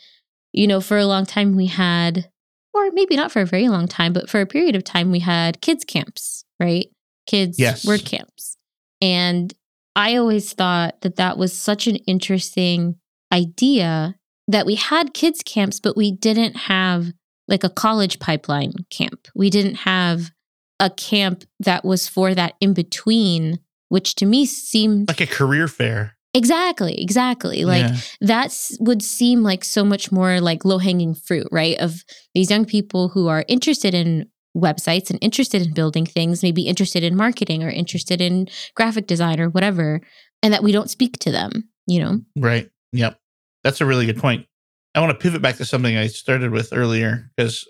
you 0.52 0.66
know, 0.66 0.80
for 0.80 0.99
a 0.99 1.07
long 1.07 1.26
time 1.26 1.57
we 1.57 1.66
had, 1.66 2.30
or 2.75 2.90
maybe 2.92 3.16
not 3.16 3.33
for 3.33 3.40
a 3.40 3.47
very 3.47 3.69
long 3.69 3.88
time, 3.88 4.12
but 4.12 4.28
for 4.28 4.40
a 4.40 4.47
period 4.47 4.76
of 4.76 4.85
time 4.85 5.11
we 5.11 5.21
had 5.21 5.61
kids' 5.61 5.85
camps, 5.85 6.45
right? 6.59 6.87
Kids' 7.26 7.59
Yes. 7.59 7.85
WordCamps. 7.85 8.57
And 9.00 9.54
I 9.97 10.16
always 10.16 10.52
thought 10.52 11.00
that 11.02 11.16
that 11.16 11.38
was 11.38 11.52
such 11.52 11.87
an 11.87 11.97
interesting 11.97 12.97
idea 13.33 14.16
that 14.49 14.66
we 14.66 14.75
had 14.75 15.14
kids' 15.14 15.42
camps, 15.45 15.80
but 15.80 15.97
we 15.97 16.12
didn't 16.12 16.57
have 16.57 17.12
like 17.49 17.64
a 17.64 17.71
college 17.71 18.19
pipeline 18.19 18.73
camp. 18.90 19.28
We 19.35 19.50
didn't 19.50 19.76
have 19.76 20.30
a 20.78 20.90
camp 20.90 21.45
that 21.61 21.85
was 21.85 22.09
for 22.09 22.35
that 22.35 22.54
in 22.61 22.75
between, 22.75 23.61
which 23.88 24.14
to 24.16 24.26
me 24.26 24.47
seemed 24.47 25.09
Like 25.09 25.21
a 25.21 25.26
career 25.26 25.69
fair. 25.69 26.16
Exactly, 26.33 27.01
exactly. 27.01 27.65
Like 27.65 27.89
Yeah. 27.89 27.97
that's 28.21 28.77
would 28.81 29.03
seem 29.03 29.43
like 29.43 29.65
so 29.65 29.85
much 29.85 30.13
more 30.13 30.41
like 30.41 30.65
low 30.65 30.79
hanging 30.79 31.15
fruit, 31.15 31.49
right? 31.51 31.77
Of 31.79 32.05
these 32.35 32.51
young 32.51 32.65
people 32.65 33.09
who 33.09 33.27
are 33.29 33.45
interested 33.49 33.95
in 33.95 34.27
websites 34.57 35.11
and 35.11 35.19
interested 35.23 35.63
in 35.63 35.73
building 35.73 36.07
things, 36.07 36.43
maybe 36.43 36.63
interested 36.63 37.03
in 37.03 37.17
marketing 37.17 37.63
or 37.65 37.69
interested 37.71 38.21
in 38.21 38.49
graphic 38.75 39.07
design 39.07 39.41
or 39.41 39.49
whatever, 39.49 40.01
and 40.43 40.53
that 40.53 40.63
we 40.63 40.73
don't 40.73 40.91
speak 40.91 41.19
to 41.21 41.31
them, 41.33 41.69
you 41.87 42.01
know? 42.01 42.21
Right. 42.37 42.69
Yep. 42.93 43.19
That's 43.65 43.81
a 43.81 43.87
really 43.87 44.07
good 44.07 44.19
point. 44.19 44.47
I 44.95 45.01
want 45.01 45.11
to 45.13 45.19
pivot 45.23 45.43
back 45.43 45.57
to 45.57 45.65
something 45.65 45.97
I 45.97 46.09
started 46.09 46.51
with 46.51 46.73
earlier 46.73 47.31
because 47.37 47.65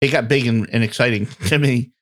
it 0.00 0.08
got 0.08 0.28
big 0.28 0.46
and, 0.46 0.68
and 0.72 0.82
exciting 0.84 1.26
to 1.46 1.58
me. 1.58 1.92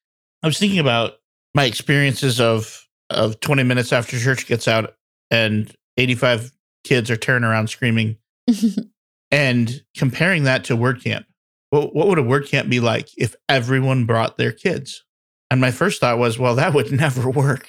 I 0.42 0.46
was 0.46 0.58
thinking 0.58 0.78
about 0.78 1.14
my 1.54 1.64
experiences 1.64 2.40
of 2.40 2.84
of 3.10 3.40
20 3.40 3.64
minutes 3.64 3.92
after 3.92 4.18
church 4.20 4.46
gets 4.46 4.68
out 4.68 4.94
and 5.32 5.74
85 5.96 6.52
kids 6.84 7.10
are 7.10 7.16
turning 7.16 7.48
around 7.48 7.68
screaming 7.68 8.16
and 9.30 9.82
comparing 9.96 10.44
that 10.44 10.64
to 10.64 10.76
WordCamp. 10.76 11.24
What, 11.70 11.94
what 11.94 12.08
would 12.08 12.18
a 12.18 12.22
WordCamp 12.22 12.68
be 12.68 12.80
like 12.80 13.08
if 13.16 13.34
everyone 13.48 14.06
brought 14.06 14.36
their 14.36 14.52
kids? 14.52 15.04
And 15.50 15.60
my 15.60 15.70
first 15.70 16.00
thought 16.00 16.18
was, 16.18 16.38
well, 16.38 16.54
that 16.56 16.74
would 16.74 16.92
never 16.92 17.28
work 17.30 17.68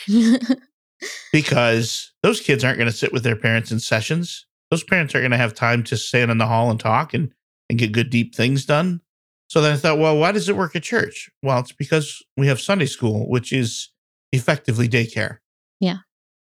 because 1.32 2.12
those 2.24 2.42
kids 2.42 2.64
aren't 2.64 2.78
going 2.78 2.90
to 2.90 2.96
sit 2.96 3.14
with 3.14 3.24
their 3.24 3.36
parents 3.36 3.72
in 3.72 3.80
sessions. 3.80 4.46
Those 4.70 4.84
parents 4.84 5.14
aren't 5.14 5.24
going 5.24 5.32
to 5.32 5.38
have 5.38 5.54
time 5.54 5.84
to 5.86 5.98
stand 5.98 6.32
in 6.32 6.38
the 6.38 6.48
hall 6.48 6.72
and 6.72 6.80
talk 6.80 7.14
and, 7.14 7.34
and 7.70 7.78
get 7.78 7.92
good, 7.92 8.10
deep 8.10 8.36
things 8.36 8.66
done. 8.66 9.02
So 9.50 9.60
then 9.60 9.74
I 9.74 9.78
thought, 9.78 10.00
well, 10.00 10.18
why 10.18 10.32
does 10.32 10.48
it 10.48 10.56
work 10.56 10.78
at 10.78 10.84
church? 10.84 11.30
Well, 11.44 11.60
it's 11.60 11.74
because 11.74 12.24
we 12.38 12.48
have 12.48 12.62
Sunday 12.62 12.86
school, 12.86 13.30
which 13.30 13.52
is 13.52 13.90
effectively 14.32 14.88
daycare. 14.88 15.40
Yeah. 15.82 15.98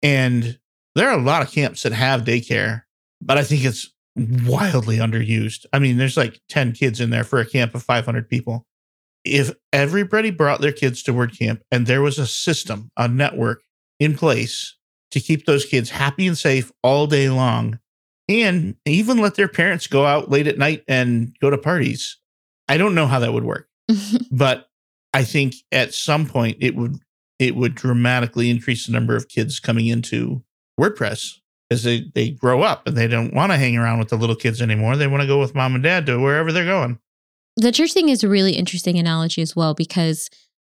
And 0.02 0.60
there 0.94 1.08
are 1.08 1.18
a 1.18 1.22
lot 1.22 1.42
of 1.42 1.50
camps 1.50 1.82
that 1.82 1.92
have 1.92 2.22
daycare, 2.22 2.82
but 3.20 3.38
I 3.38 3.44
think 3.44 3.64
it's 3.64 3.90
wildly 4.16 4.98
underused. 4.98 5.64
I 5.72 5.78
mean, 5.78 5.96
there's 5.96 6.16
like 6.16 6.40
10 6.48 6.72
kids 6.72 7.00
in 7.00 7.10
there 7.10 7.24
for 7.24 7.40
a 7.40 7.46
camp 7.46 7.74
of 7.74 7.82
500 7.82 8.28
people. 8.28 8.66
If 9.24 9.52
everybody 9.72 10.30
brought 10.30 10.60
their 10.60 10.72
kids 10.72 11.02
to 11.04 11.12
WordCamp 11.12 11.60
and 11.70 11.86
there 11.86 12.02
was 12.02 12.18
a 12.18 12.26
system, 12.26 12.90
a 12.96 13.08
network 13.08 13.62
in 14.00 14.16
place 14.16 14.76
to 15.12 15.20
keep 15.20 15.46
those 15.46 15.64
kids 15.64 15.90
happy 15.90 16.26
and 16.26 16.36
safe 16.36 16.72
all 16.82 17.06
day 17.06 17.28
long, 17.30 17.78
and 18.28 18.76
even 18.84 19.18
let 19.18 19.34
their 19.34 19.48
parents 19.48 19.86
go 19.86 20.04
out 20.04 20.30
late 20.30 20.46
at 20.46 20.58
night 20.58 20.82
and 20.88 21.36
go 21.40 21.50
to 21.50 21.58
parties, 21.58 22.18
I 22.68 22.76
don't 22.76 22.94
know 22.94 23.06
how 23.06 23.18
that 23.20 23.32
would 23.32 23.44
work. 23.44 23.68
But 24.30 24.68
I 25.12 25.24
think 25.24 25.54
at 25.70 25.92
some 25.92 26.26
point 26.26 26.56
it 26.60 26.74
would 26.74 26.96
it 27.38 27.56
would 27.56 27.74
dramatically 27.74 28.50
increase 28.50 28.86
the 28.86 28.92
number 28.92 29.16
of 29.16 29.28
kids 29.28 29.60
coming 29.60 29.86
into 29.88 30.42
WordPress 30.80 31.34
because 31.68 31.82
they, 31.84 32.10
they 32.14 32.30
grow 32.30 32.62
up 32.62 32.86
and 32.86 32.96
they 32.96 33.06
don't 33.08 33.32
want 33.34 33.52
to 33.52 33.58
hang 33.58 33.76
around 33.76 33.98
with 33.98 34.08
the 34.08 34.16
little 34.16 34.36
kids 34.36 34.60
anymore. 34.60 34.96
They 34.96 35.06
want 35.06 35.22
to 35.22 35.26
go 35.26 35.40
with 35.40 35.54
mom 35.54 35.74
and 35.74 35.82
dad 35.82 36.06
to 36.06 36.18
wherever 36.18 36.52
they're 36.52 36.64
going. 36.66 36.98
the 37.56 37.72
church 37.72 37.92
thing 37.92 38.08
is 38.08 38.22
a 38.24 38.28
really 38.28 38.52
interesting 38.52 38.98
analogy 38.98 39.42
as 39.42 39.54
well 39.56 39.74
because 39.74 40.28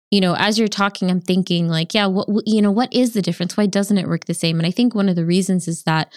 you 0.09 0.19
know 0.19 0.35
as 0.37 0.57
you're 0.59 0.67
talking 0.67 1.09
i'm 1.11 1.21
thinking 1.21 1.67
like 1.69 1.93
yeah 1.93 2.05
what 2.07 2.27
what- 2.27 2.43
you 2.47 2.61
know 2.61 2.71
what 2.71 2.91
is 2.93 3.13
the 3.13 3.21
difference 3.21 3.55
why 3.55 3.65
doesn't 3.67 3.97
it 3.99 4.07
work 4.07 4.25
the 4.25 4.33
same 4.33 4.57
and 4.59 4.65
i 4.67 4.71
think 4.71 4.93
one 4.95 5.07
of 5.07 5.15
the 5.15 5.23
reasons 5.25 5.67
is 5.67 5.83
that 5.83 6.11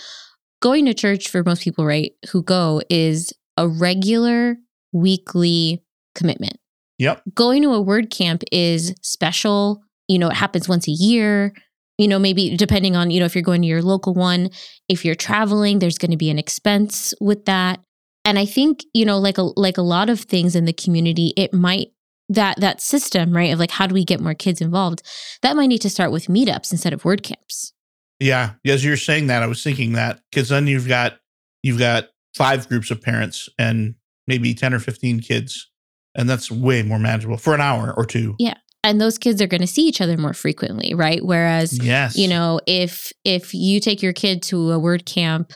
going 0.63 0.85
to 0.87 0.95
church 0.95 1.29
for 1.29 1.45
most 1.45 1.63
people 1.63 1.85
right 1.85 2.13
who 2.31 2.43
go 2.43 2.81
is 2.91 3.33
a 3.59 3.69
regular 3.69 4.57
weekly 4.93 5.83
commitment 6.15 6.59
Yep. 6.99 7.23
going 7.35 7.63
to 7.63 7.75
a 7.75 7.85
WordCamp 7.85 8.43
is 8.51 8.95
special 9.03 9.83
you 10.09 10.19
know 10.19 10.29
it 10.29 10.35
happens 10.37 10.69
once 10.69 10.89
a 10.89 10.93
year 10.93 11.53
you 11.99 12.09
know 12.09 12.19
maybe 12.19 12.57
depending 12.57 12.97
on 12.97 13.11
you 13.11 13.21
know 13.21 13.27
if 13.27 13.35
you're 13.35 13.43
going 13.43 13.63
to 13.63 13.69
your 13.69 13.83
local 13.83 14.15
one 14.15 14.51
if 14.89 15.05
you're 15.05 15.15
traveling 15.15 15.79
there's 15.79 15.99
going 15.99 16.11
to 16.11 16.17
be 16.17 16.31
an 16.31 16.39
expense 16.39 17.15
with 17.21 17.45
that 17.45 17.81
and 18.25 18.39
i 18.39 18.45
think 18.45 18.85
you 18.93 19.05
know 19.05 19.19
like 19.19 19.39
a 19.39 19.43
like 19.43 19.79
a 19.79 19.83
lot 19.83 20.09
of 20.09 20.21
things 20.21 20.55
in 20.57 20.65
the 20.65 20.73
community 20.73 21.33
it 21.37 21.53
might 21.53 21.89
that 22.29 22.59
that 22.61 22.81
system 22.81 23.35
right 23.35 23.53
of 23.53 23.59
like 23.59 23.71
how 23.71 23.87
do 23.87 23.95
we 23.95 24.05
get 24.05 24.21
more 24.21 24.35
kids 24.35 24.61
involved 24.61 25.03
that 25.43 25.57
might 25.57 25.67
need 25.67 25.83
to 25.83 25.91
start 25.91 26.11
with 26.11 26.27
meetups 26.27 26.73
instead 26.73 26.93
of 26.93 27.03
WordCamps 27.03 27.73
Yeah. 28.21 28.53
As 28.65 28.85
you're 28.85 28.97
saying 28.97 29.27
that, 29.29 29.43
I 29.43 29.47
was 29.47 29.63
thinking 29.63 29.93
that 29.93 30.21
because 30.31 30.49
then 30.49 30.67
you've 30.67 30.89
got 30.89 31.19
you've 31.63 31.79
got 31.79 32.09
five 32.35 32.69
groups 32.69 32.91
of 32.91 33.01
parents 33.01 33.49
and 33.59 33.95
maybe 34.27 34.55
10 34.55 34.75
or 34.75 34.79
15 34.79 35.21
kids. 35.21 35.71
And 36.15 36.29
that's 36.29 36.51
way 36.51 36.83
more 36.83 36.99
manageable 36.99 37.37
for 37.37 37.55
an 37.55 37.61
hour 37.61 37.93
or 37.97 38.07
two. 38.07 38.37
And 38.85 39.01
those 39.01 39.19
kids 39.19 39.41
are 39.43 39.47
going 39.49 39.63
to 39.63 39.67
see 39.67 39.83
each 39.89 40.01
other 40.01 40.17
more 40.17 40.35
frequently 40.35 40.95
right 40.95 41.25
whereas 41.25 41.77
Yes. 41.83 42.17
you 42.17 42.29
know 42.29 42.61
if 42.67 43.11
if 43.25 43.53
you 43.55 43.81
take 43.81 44.03
your 44.03 44.13
kid 44.13 44.43
to 44.45 44.71
a 44.73 44.79
WordCamp 44.79 45.51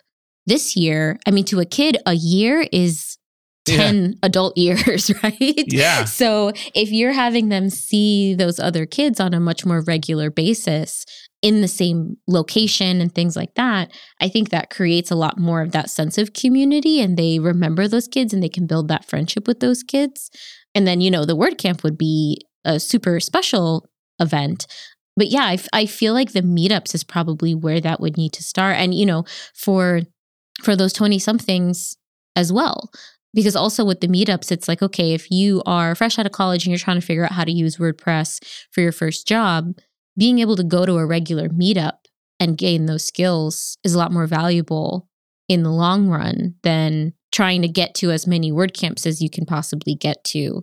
this 0.47 0.75
year 0.77 1.19
i 1.27 1.31
mean 1.31 1.45
to 1.45 1.61
a 1.61 1.65
kid 1.67 1.99
a 2.07 2.15
year 2.15 2.67
is 2.73 3.19
10 3.67 4.15
adult 4.23 4.57
years 4.57 5.11
right 5.23 5.65
Yeah. 5.67 6.05
so 6.07 6.53
if 6.75 6.91
you're 6.91 7.13
having 7.13 7.51
them 7.51 7.69
see 7.69 8.35
those 8.35 8.59
other 8.59 8.87
kids 8.87 9.21
on 9.21 9.35
a 9.35 9.41
much 9.41 9.67
more 9.67 9.83
regular 9.87 10.31
basis 10.31 11.05
in 11.43 11.61
the 11.61 11.69
same 11.69 12.17
location 12.27 13.01
and 13.03 13.15
things 13.15 13.37
like 13.37 13.55
that 13.57 13.91
i 14.23 14.29
think 14.29 14.49
that 14.49 14.71
creates 14.71 15.11
a 15.11 15.15
lot 15.15 15.39
more 15.39 15.61
of 15.61 15.73
that 15.73 15.91
sense 15.91 16.17
of 16.17 16.33
community 16.33 16.99
and 17.01 17.17
they 17.19 17.39
remember 17.39 17.87
those 17.87 18.09
kids 18.09 18.33
and 18.33 18.43
they 18.43 18.49
can 18.49 18.67
build 18.67 18.89
that 18.89 19.05
friendship 19.05 19.47
with 19.47 19.61
those 19.61 19.83
kids 19.83 20.31
and 20.75 20.87
then 20.87 21.01
you 21.03 21.11
know 21.11 21.25
the 21.27 21.37
WordCamp 21.37 21.83
would 21.83 21.99
be 21.99 22.41
a 22.65 22.79
super 22.81 23.21
special 23.21 23.89
event 24.21 24.67
but 25.17 25.29
yeah 25.29 25.45
I, 25.45 25.55
f- 25.55 25.69
I 25.73 25.87
feel 25.87 26.13
like 26.13 26.33
the 26.33 26.43
meetups 26.43 26.95
is 26.95 27.05
probably 27.05 27.55
where 27.55 27.81
that 27.81 28.01
would 28.01 28.17
need 28.17 28.33
to 28.35 28.43
start 28.43 28.77
and 28.77 28.95
you 28.95 29.07
know 29.07 29.25
for 29.55 30.03
for 30.63 30.75
those 30.75 30.93
20 30.93 31.19
somethings 31.19 31.97
as 32.37 32.53
well 32.53 32.91
because 33.35 33.55
also 33.57 33.85
with 33.85 34.01
the 34.01 34.09
meetups 34.09 34.51
it's 34.51 34.69
like 34.69 34.83
okay 34.83 35.13
if 35.13 35.31
you 35.31 35.63
are 35.67 35.95
fresh 35.95 36.19
out 36.19 36.27
of 36.27 36.33
college 36.33 36.65
and 36.65 36.73
you're 36.73 36.79
trying 36.79 37.01
to 37.01 37.07
figure 37.07 37.25
out 37.25 37.33
how 37.33 37.45
to 37.45 37.53
use 37.53 37.77
wordpress 37.77 38.43
for 38.73 38.81
your 38.81 38.93
first 38.93 39.27
job 39.27 39.75
being 40.17 40.41
able 40.41 40.57
to 40.57 40.65
go 40.65 40.85
to 40.85 40.97
a 40.97 41.07
regular 41.07 41.49
meetup 41.49 41.99
and 42.41 42.59
gain 42.59 42.87
those 42.87 43.05
skills 43.05 43.79
is 43.85 43.95
a 43.95 43.99
lot 43.99 44.13
more 44.13 44.27
valuable 44.27 45.09
in 45.49 45.63
the 45.63 45.71
long 45.73 46.09
run 46.09 46.55
than 46.63 47.15
trying 47.33 47.63
to 47.63 47.69
get 47.69 47.95
to 47.95 48.11
as 48.11 48.27
many 48.27 48.53
WordCamps 48.53 49.07
as 49.07 49.21
you 49.21 49.31
can 49.31 49.47
possibly 49.47 49.95
get 49.95 50.23
to. 50.25 50.63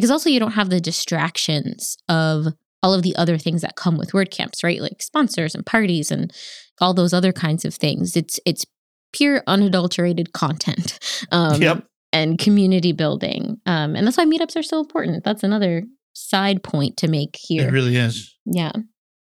Because 0.00 0.10
also, 0.10 0.30
you 0.30 0.40
don't 0.40 0.52
have 0.52 0.70
the 0.70 0.80
distractions 0.80 1.98
of 2.08 2.46
all 2.82 2.94
of 2.94 3.02
the 3.02 3.14
other 3.16 3.36
things 3.36 3.60
that 3.60 3.76
come 3.76 3.98
with 3.98 4.12
WordCamps, 4.12 4.64
right? 4.64 4.80
Like 4.80 5.02
sponsors 5.02 5.54
and 5.54 5.66
parties 5.66 6.10
and 6.10 6.32
all 6.80 6.94
those 6.94 7.12
other 7.12 7.32
kinds 7.32 7.66
of 7.66 7.74
things. 7.74 8.16
It's 8.16 8.40
it's 8.46 8.64
pure 9.12 9.42
unadulterated 9.46 10.32
content. 10.32 10.98
Um, 11.32 11.60
Yep. 11.60 11.84
And 12.12 12.38
community 12.38 12.92
building. 12.92 13.60
Um, 13.66 13.94
and 13.94 14.06
that's 14.06 14.16
why 14.16 14.24
meetups 14.24 14.56
are 14.56 14.62
so 14.62 14.80
important. 14.80 15.22
That's 15.22 15.44
another 15.44 15.84
side 16.14 16.62
point 16.62 16.96
to 16.96 17.08
make 17.08 17.36
here. 17.38 17.68
It 17.68 17.72
really 17.72 17.96
is. 17.96 18.34
yeah. 18.46 18.72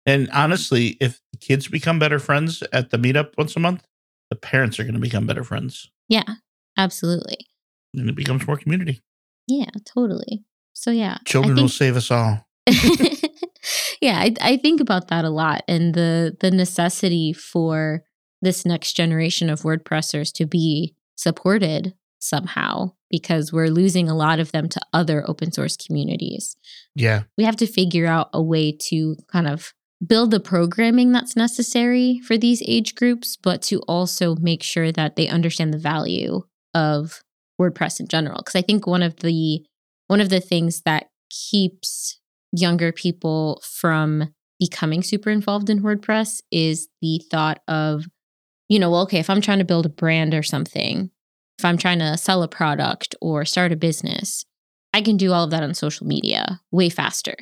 And 0.06 0.30
honestly, 0.30 0.96
if 1.00 1.20
the 1.32 1.38
kids 1.38 1.68
become 1.68 1.98
better 1.98 2.18
friends 2.18 2.62
at 2.72 2.88
the 2.90 2.96
meetup 2.96 3.32
once 3.36 3.54
a 3.56 3.60
month, 3.60 3.84
the 4.30 4.36
parents 4.36 4.78
are 4.78 4.84
going 4.84 4.94
to 4.94 5.00
become 5.00 5.26
better 5.26 5.44
friends. 5.44 5.90
Yeah. 6.08 6.36
Absolutely. 6.78 7.38
And 7.92 8.08
it 8.08 8.14
becomes 8.14 8.46
more 8.46 8.56
community. 8.56 9.00
Yeah, 9.46 9.70
totally. 9.84 10.44
So 10.80 10.90
yeah. 10.90 11.18
Children 11.26 11.56
think- 11.56 11.64
will 11.64 11.68
save 11.68 11.94
us 11.94 12.10
all. 12.10 12.46
yeah, 14.00 14.18
I, 14.18 14.34
I 14.40 14.56
think 14.56 14.80
about 14.80 15.08
that 15.08 15.26
a 15.26 15.30
lot 15.30 15.62
and 15.68 15.92
the 15.92 16.34
the 16.40 16.50
necessity 16.50 17.34
for 17.34 18.02
this 18.40 18.64
next 18.64 18.94
generation 18.94 19.50
of 19.50 19.60
WordPressers 19.60 20.32
to 20.34 20.46
be 20.46 20.94
supported 21.16 21.92
somehow 22.18 22.92
because 23.10 23.52
we're 23.52 23.68
losing 23.68 24.08
a 24.08 24.16
lot 24.16 24.40
of 24.40 24.52
them 24.52 24.70
to 24.70 24.80
other 24.94 25.22
open 25.28 25.52
source 25.52 25.76
communities. 25.76 26.56
Yeah. 26.94 27.24
We 27.36 27.44
have 27.44 27.56
to 27.56 27.66
figure 27.66 28.06
out 28.06 28.30
a 28.32 28.42
way 28.42 28.72
to 28.88 29.16
kind 29.30 29.48
of 29.48 29.74
build 30.06 30.30
the 30.30 30.40
programming 30.40 31.12
that's 31.12 31.36
necessary 31.36 32.20
for 32.24 32.38
these 32.38 32.62
age 32.66 32.94
groups, 32.94 33.36
but 33.36 33.60
to 33.62 33.80
also 33.80 34.34
make 34.36 34.62
sure 34.62 34.92
that 34.92 35.16
they 35.16 35.28
understand 35.28 35.74
the 35.74 35.78
value 35.78 36.40
of 36.72 37.22
WordPress 37.60 38.00
in 38.00 38.08
general. 38.08 38.38
Because 38.38 38.56
I 38.56 38.62
think 38.62 38.86
one 38.86 39.02
of 39.02 39.16
the 39.16 39.62
one 40.10 40.20
of 40.20 40.28
the 40.28 40.40
things 40.40 40.80
that 40.80 41.08
keeps 41.30 42.18
younger 42.50 42.90
people 42.90 43.62
from 43.64 44.34
becoming 44.58 45.04
super 45.04 45.30
involved 45.30 45.70
in 45.70 45.84
WordPress 45.84 46.42
is 46.50 46.88
the 47.00 47.22
thought 47.30 47.62
of, 47.68 48.06
you 48.68 48.80
know, 48.80 48.90
well, 48.90 49.02
okay, 49.02 49.20
if 49.20 49.30
I'm 49.30 49.40
trying 49.40 49.60
to 49.60 49.64
build 49.64 49.86
a 49.86 49.88
brand 49.88 50.34
or 50.34 50.42
something, 50.42 51.12
if 51.60 51.64
I'm 51.64 51.78
trying 51.78 52.00
to 52.00 52.18
sell 52.18 52.42
a 52.42 52.48
product 52.48 53.14
or 53.20 53.44
start 53.44 53.70
a 53.70 53.76
business, 53.76 54.44
I 54.92 55.00
can 55.00 55.16
do 55.16 55.30
all 55.32 55.44
of 55.44 55.52
that 55.52 55.62
on 55.62 55.74
social 55.74 56.08
media 56.08 56.60
way 56.72 56.88
faster. 56.88 57.36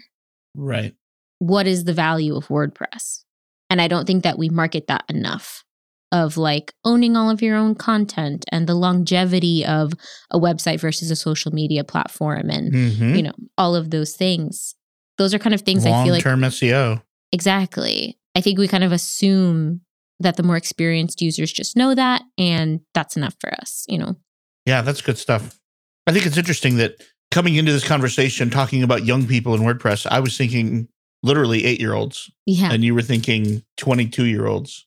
Right. 0.54 0.94
What 1.38 1.66
is 1.66 1.84
the 1.84 1.94
value 1.94 2.36
of 2.36 2.48
WordPress? 2.48 3.24
And 3.70 3.80
I 3.80 3.88
don't 3.88 4.04
think 4.04 4.24
that 4.24 4.36
we 4.36 4.50
market 4.50 4.88
that 4.88 5.04
enough 5.08 5.64
of 6.12 6.36
like 6.36 6.72
owning 6.84 7.16
all 7.16 7.28
of 7.30 7.42
your 7.42 7.56
own 7.56 7.74
content 7.74 8.44
and 8.50 8.66
the 8.66 8.74
longevity 8.74 9.64
of 9.64 9.92
a 10.30 10.38
website 10.38 10.80
versus 10.80 11.10
a 11.10 11.16
social 11.16 11.52
media 11.52 11.84
platform 11.84 12.48
and 12.50 12.72
Mm-hmm. 12.72 13.14
you 13.14 13.22
know 13.22 13.32
all 13.58 13.74
of 13.76 13.90
those 13.90 14.14
things 14.16 14.74
those 15.18 15.34
are 15.34 15.38
kind 15.38 15.54
of 15.54 15.60
things 15.62 15.84
i 15.84 15.90
feel 16.04 16.12
like 16.14 16.24
long 16.24 16.40
term 16.40 16.40
SEO. 16.50 17.02
exactly 17.32 18.18
i 18.34 18.40
think 18.40 18.58
we 18.58 18.68
kind 18.68 18.84
of 18.84 18.92
assume 18.92 19.80
that 20.20 20.36
the 20.36 20.42
more 20.42 20.56
experienced 20.56 21.20
users 21.20 21.52
just 21.52 21.76
know 21.76 21.94
that 21.94 22.22
and 22.36 22.80
that's 22.94 23.16
enough 23.16 23.34
for 23.40 23.52
us 23.54 23.84
you 23.88 23.98
know 23.98 24.16
Yeah, 24.66 24.82
that's 24.82 25.00
good 25.00 25.16
stuff. 25.18 25.58
I 26.06 26.12
think 26.12 26.26
it's 26.26 26.36
interesting 26.38 26.76
that 26.78 26.92
coming 27.30 27.54
into 27.56 27.70
this 27.72 27.86
conversation, 27.86 28.50
talking 28.50 28.82
about 28.82 29.04
young 29.04 29.26
people 29.26 29.54
in 29.54 29.60
WordPress, 29.60 30.06
I 30.10 30.20
was 30.20 30.36
thinking 30.36 30.88
literally 31.22 31.64
eight 31.66 31.80
year 31.80 31.94
olds, 31.94 32.30
yeah 32.46 32.70
and 32.72 32.82
you 32.84 32.94
were 32.94 33.02
thinking 33.02 33.62
22 33.76 34.24
year 34.24 34.46
olds. 34.46 34.86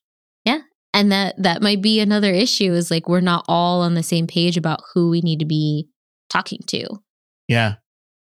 And 1.01 1.11
that 1.11 1.35
that 1.41 1.61
might 1.61 1.81
be 1.81 1.99
another 1.99 2.31
issue 2.31 2.71
is 2.73 2.91
like 2.91 3.09
we're 3.09 3.19
not 3.21 3.43
all 3.47 3.81
on 3.81 3.95
the 3.95 4.03
same 4.03 4.27
page 4.27 4.55
about 4.57 4.81
who 4.93 5.09
we 5.09 5.21
need 5.21 5.39
to 5.39 5.45
be 5.45 5.87
talking 6.29 6.59
to 6.67 6.85
Yeah. 7.47 7.75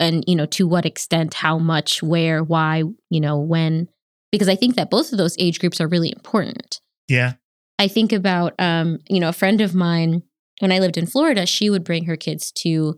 and 0.00 0.24
you 0.26 0.34
know 0.36 0.46
to 0.46 0.66
what 0.66 0.84
extent 0.84 1.34
how 1.34 1.58
much 1.58 2.02
where 2.02 2.42
why 2.42 2.82
you 3.10 3.20
know 3.20 3.38
when 3.38 3.88
because 4.32 4.48
i 4.48 4.56
think 4.56 4.74
that 4.76 4.90
both 4.90 5.12
of 5.12 5.18
those 5.18 5.36
age 5.38 5.58
groups 5.60 5.80
are 5.80 5.88
really 5.88 6.10
important 6.12 6.80
Yeah. 7.08 7.34
I 7.78 7.88
think 7.88 8.12
about, 8.12 8.52
um, 8.60 8.98
you 9.08 9.18
know, 9.18 9.28
a 9.30 9.32
friend 9.42 9.60
of 9.60 9.74
mine 9.74 10.22
when 10.60 10.70
I 10.70 10.78
lived 10.78 10.96
in 10.96 11.06
Florida, 11.06 11.44
she 11.44 11.68
would 11.70 11.82
bring 11.82 12.04
her 12.04 12.16
kids 12.16 12.52
to 12.62 12.94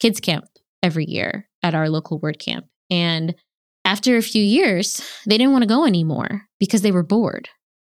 kids 0.00 0.18
camp 0.18 0.46
every 0.82 1.04
year 1.04 1.48
at 1.62 1.76
our 1.76 1.88
local 1.88 2.18
word 2.18 2.40
camp. 2.40 2.66
And 2.90 3.36
after 3.84 4.16
a 4.16 4.22
few 4.22 4.42
years, 4.42 5.00
they 5.28 5.38
didn't 5.38 5.52
want 5.52 5.62
to 5.62 5.68
go 5.76 5.86
anymore 5.86 6.42
because 6.58 6.82
they 6.82 6.90
were 6.90 7.04
bored 7.04 7.48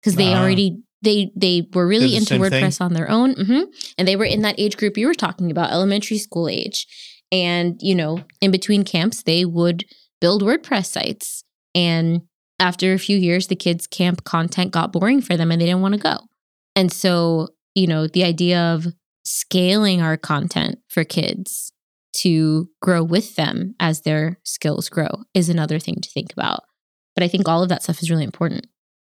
because 0.02 0.16
they 0.18 0.34
Ah. 0.34 0.42
already 0.42 0.78
they 1.02 1.32
they 1.36 1.68
were 1.74 1.88
really 1.88 2.08
the 2.08 2.16
into 2.18 2.28
same 2.28 2.44
thing? 2.44 2.64
WordPress 2.64 2.82
on 2.82 2.94
their 2.94 3.10
own, 3.10 3.34
hmm 3.34 3.64
and 3.98 4.08
they 4.08 4.16
were 4.16 4.26
in 4.26 4.42
that 4.42 4.60
age 4.60 4.78
group 4.78 4.98
you 4.98 5.08
were 5.08 5.14
talking 5.14 5.52
about, 5.52 5.72
elementary 5.72 6.18
school 6.18 6.48
age. 6.50 6.88
And 7.32 7.78
you 7.82 7.96
know, 7.96 8.24
in 8.42 8.52
between 8.52 8.84
camps, 8.84 9.24
they 9.24 9.46
would 9.46 9.86
build 10.22 10.44
WordPress 10.44 10.88
sites 10.88 11.44
and 11.76 12.22
after 12.60 12.94
a 12.94 13.00
few 13.00 13.18
years, 13.18 13.48
the 13.48 13.56
kids' 13.56 13.88
camp 13.88 14.24
content 14.24 14.72
got 14.72 14.92
boring 14.92 15.22
for 15.22 15.38
them 15.38 15.52
and 15.52 15.62
they 15.62 15.66
didn't 15.66 15.82
want 15.82 15.94
to 15.94 16.00
go. 16.00 16.18
And 16.76 16.92
so, 16.92 17.50
you 17.76 17.88
know, 17.88 18.08
the 18.08 18.24
idea 18.24 18.60
of 18.60 18.88
scaling 19.24 20.02
our 20.02 20.18
content 20.18 20.80
for 20.90 21.04
kids 21.04 21.72
to 22.14 22.70
grow 22.82 23.04
with 23.04 23.36
them 23.36 23.76
as 23.80 24.02
their 24.02 24.40
skills 24.44 24.90
grow 24.90 25.10
is 25.34 25.50
another 25.50 25.78
thing 25.78 25.98
to 26.02 26.10
think 26.10 26.34
about. 26.34 26.62
But 27.14 27.24
I 27.24 27.28
think 27.28 27.48
all 27.48 27.62
of 27.62 27.70
that 27.70 27.84
stuff 27.84 28.02
is 28.02 28.10
really 28.10 28.24
important. 28.24 28.68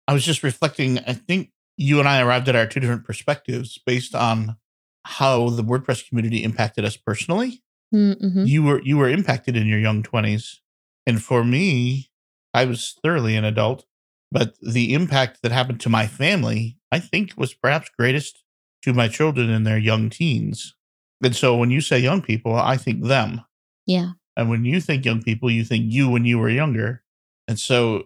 I 0.09 0.14
was 0.14 0.25
just 0.25 0.42
reflecting. 0.42 0.99
I 1.01 1.14
think 1.14 1.51
you 1.76 1.98
and 1.98 2.08
I 2.08 2.20
arrived 2.20 2.48
at 2.48 2.56
our 2.56 2.66
two 2.66 2.80
different 2.80 3.04
perspectives 3.04 3.78
based 3.84 4.14
on 4.14 4.56
how 5.04 5.50
the 5.50 5.64
WordPress 5.64 6.08
community 6.08 6.42
impacted 6.42 6.84
us 6.84 6.96
personally. 6.96 7.62
Mm-hmm. 7.94 8.44
You 8.44 8.62
were 8.62 8.82
you 8.82 8.96
were 8.96 9.08
impacted 9.08 9.56
in 9.56 9.66
your 9.66 9.78
young 9.78 10.02
twenties, 10.02 10.60
and 11.06 11.22
for 11.22 11.44
me, 11.44 12.10
I 12.52 12.64
was 12.64 12.98
thoroughly 13.02 13.37
an 13.37 13.44
adult. 13.44 13.84
But 14.32 14.56
the 14.60 14.94
impact 14.94 15.42
that 15.42 15.52
happened 15.52 15.78
to 15.80 15.88
my 15.88 16.08
family, 16.08 16.76
I 16.90 16.98
think, 16.98 17.34
was 17.37 17.54
perhaps 17.54 17.90
greatest 17.96 18.42
to 18.82 18.92
my 18.92 19.06
children 19.06 19.48
in 19.48 19.62
their 19.62 19.78
young 19.78 20.10
teens. 20.10 20.74
And 21.22 21.37
so, 21.37 21.56
when 21.56 21.70
you 21.70 21.80
say 21.80 21.98
young 21.98 22.20
people, 22.20 22.54
I 22.54 22.76
think 22.76 23.04
them. 23.04 23.42
Yeah. 23.87 24.12
And 24.37 24.50
when 24.50 24.64
you 24.64 24.80
think 24.80 25.04
young 25.04 25.22
people, 25.22 25.50
you 25.50 25.64
think 25.64 25.84
you 25.92 26.10
when 26.10 26.24
you 26.24 26.38
were 26.38 26.48
younger. 26.48 27.04
And 27.46 27.58
so, 27.60 28.04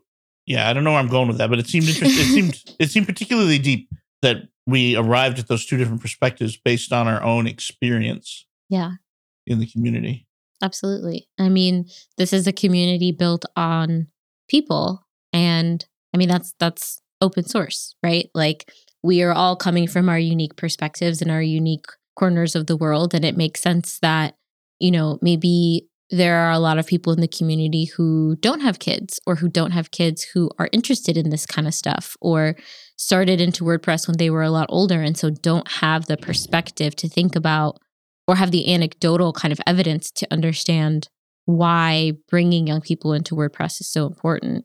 yeah, 0.48 0.68
I 0.68 0.72
don't 0.72 0.82
know 0.84 0.90
where 0.92 1.00
I'm 1.00 1.08
going 1.08 1.28
with 1.28 1.38
that, 1.38 1.50
but 1.50 1.58
it 1.58 1.66
seemed 1.66 1.88
interesting. 1.88 2.18
it 2.20 2.24
seemed 2.34 2.62
it 2.80 2.90
seemed 2.90 3.06
particularly 3.06 3.58
deep 3.58 3.88
that 4.22 4.48
we 4.66 4.96
arrived 4.96 5.38
at 5.38 5.48
those 5.48 5.64
two 5.64 5.76
different 5.76 6.00
perspectives 6.00 6.56
based 6.56 6.92
on 6.92 7.06
our 7.08 7.22
own 7.22 7.46
experience 7.46 8.46
Yeah. 8.68 8.92
in 9.46 9.58
the 9.60 9.66
community. 9.66 10.26
Absolutely. 10.62 11.28
I 11.38 11.48
mean, 11.48 11.86
this 12.16 12.32
is 12.32 12.46
a 12.46 12.52
community 12.52 13.12
built 13.12 13.44
on 13.56 14.08
people 14.48 15.06
and 15.32 15.84
I 16.14 16.18
mean 16.18 16.28
that's 16.28 16.54
that's 16.58 17.00
open 17.20 17.44
source, 17.46 17.94
right? 18.02 18.28
Like 18.34 18.72
we 19.02 19.22
are 19.22 19.32
all 19.32 19.54
coming 19.56 19.86
from 19.86 20.08
our 20.08 20.18
unique 20.18 20.56
perspectives 20.56 21.22
and 21.22 21.30
our 21.30 21.42
unique 21.42 21.86
corners 22.16 22.56
of 22.56 22.66
the 22.66 22.76
world 22.76 23.14
and 23.14 23.24
it 23.24 23.36
makes 23.36 23.60
sense 23.60 23.98
that 24.00 24.34
you 24.80 24.90
know, 24.92 25.18
maybe 25.22 25.88
there 26.10 26.36
are 26.36 26.52
a 26.52 26.58
lot 26.58 26.78
of 26.78 26.86
people 26.86 27.12
in 27.12 27.20
the 27.20 27.28
community 27.28 27.84
who 27.84 28.36
don't 28.40 28.60
have 28.60 28.78
kids 28.78 29.20
or 29.26 29.36
who 29.36 29.48
don't 29.48 29.72
have 29.72 29.90
kids 29.90 30.22
who 30.22 30.50
are 30.58 30.68
interested 30.72 31.16
in 31.16 31.30
this 31.30 31.44
kind 31.44 31.66
of 31.66 31.74
stuff 31.74 32.16
or 32.20 32.56
started 32.96 33.40
into 33.40 33.64
WordPress 33.64 34.08
when 34.08 34.16
they 34.16 34.30
were 34.30 34.42
a 34.42 34.50
lot 34.50 34.66
older 34.70 35.02
and 35.02 35.18
so 35.18 35.30
don't 35.30 35.68
have 35.68 36.06
the 36.06 36.16
perspective 36.16 36.96
to 36.96 37.08
think 37.08 37.36
about 37.36 37.78
or 38.26 38.36
have 38.36 38.50
the 38.50 38.72
anecdotal 38.72 39.32
kind 39.32 39.52
of 39.52 39.60
evidence 39.66 40.10
to 40.10 40.26
understand 40.30 41.08
why 41.44 42.12
bringing 42.28 42.66
young 42.66 42.80
people 42.80 43.12
into 43.12 43.34
WordPress 43.34 43.80
is 43.80 43.90
so 43.90 44.06
important. 44.06 44.64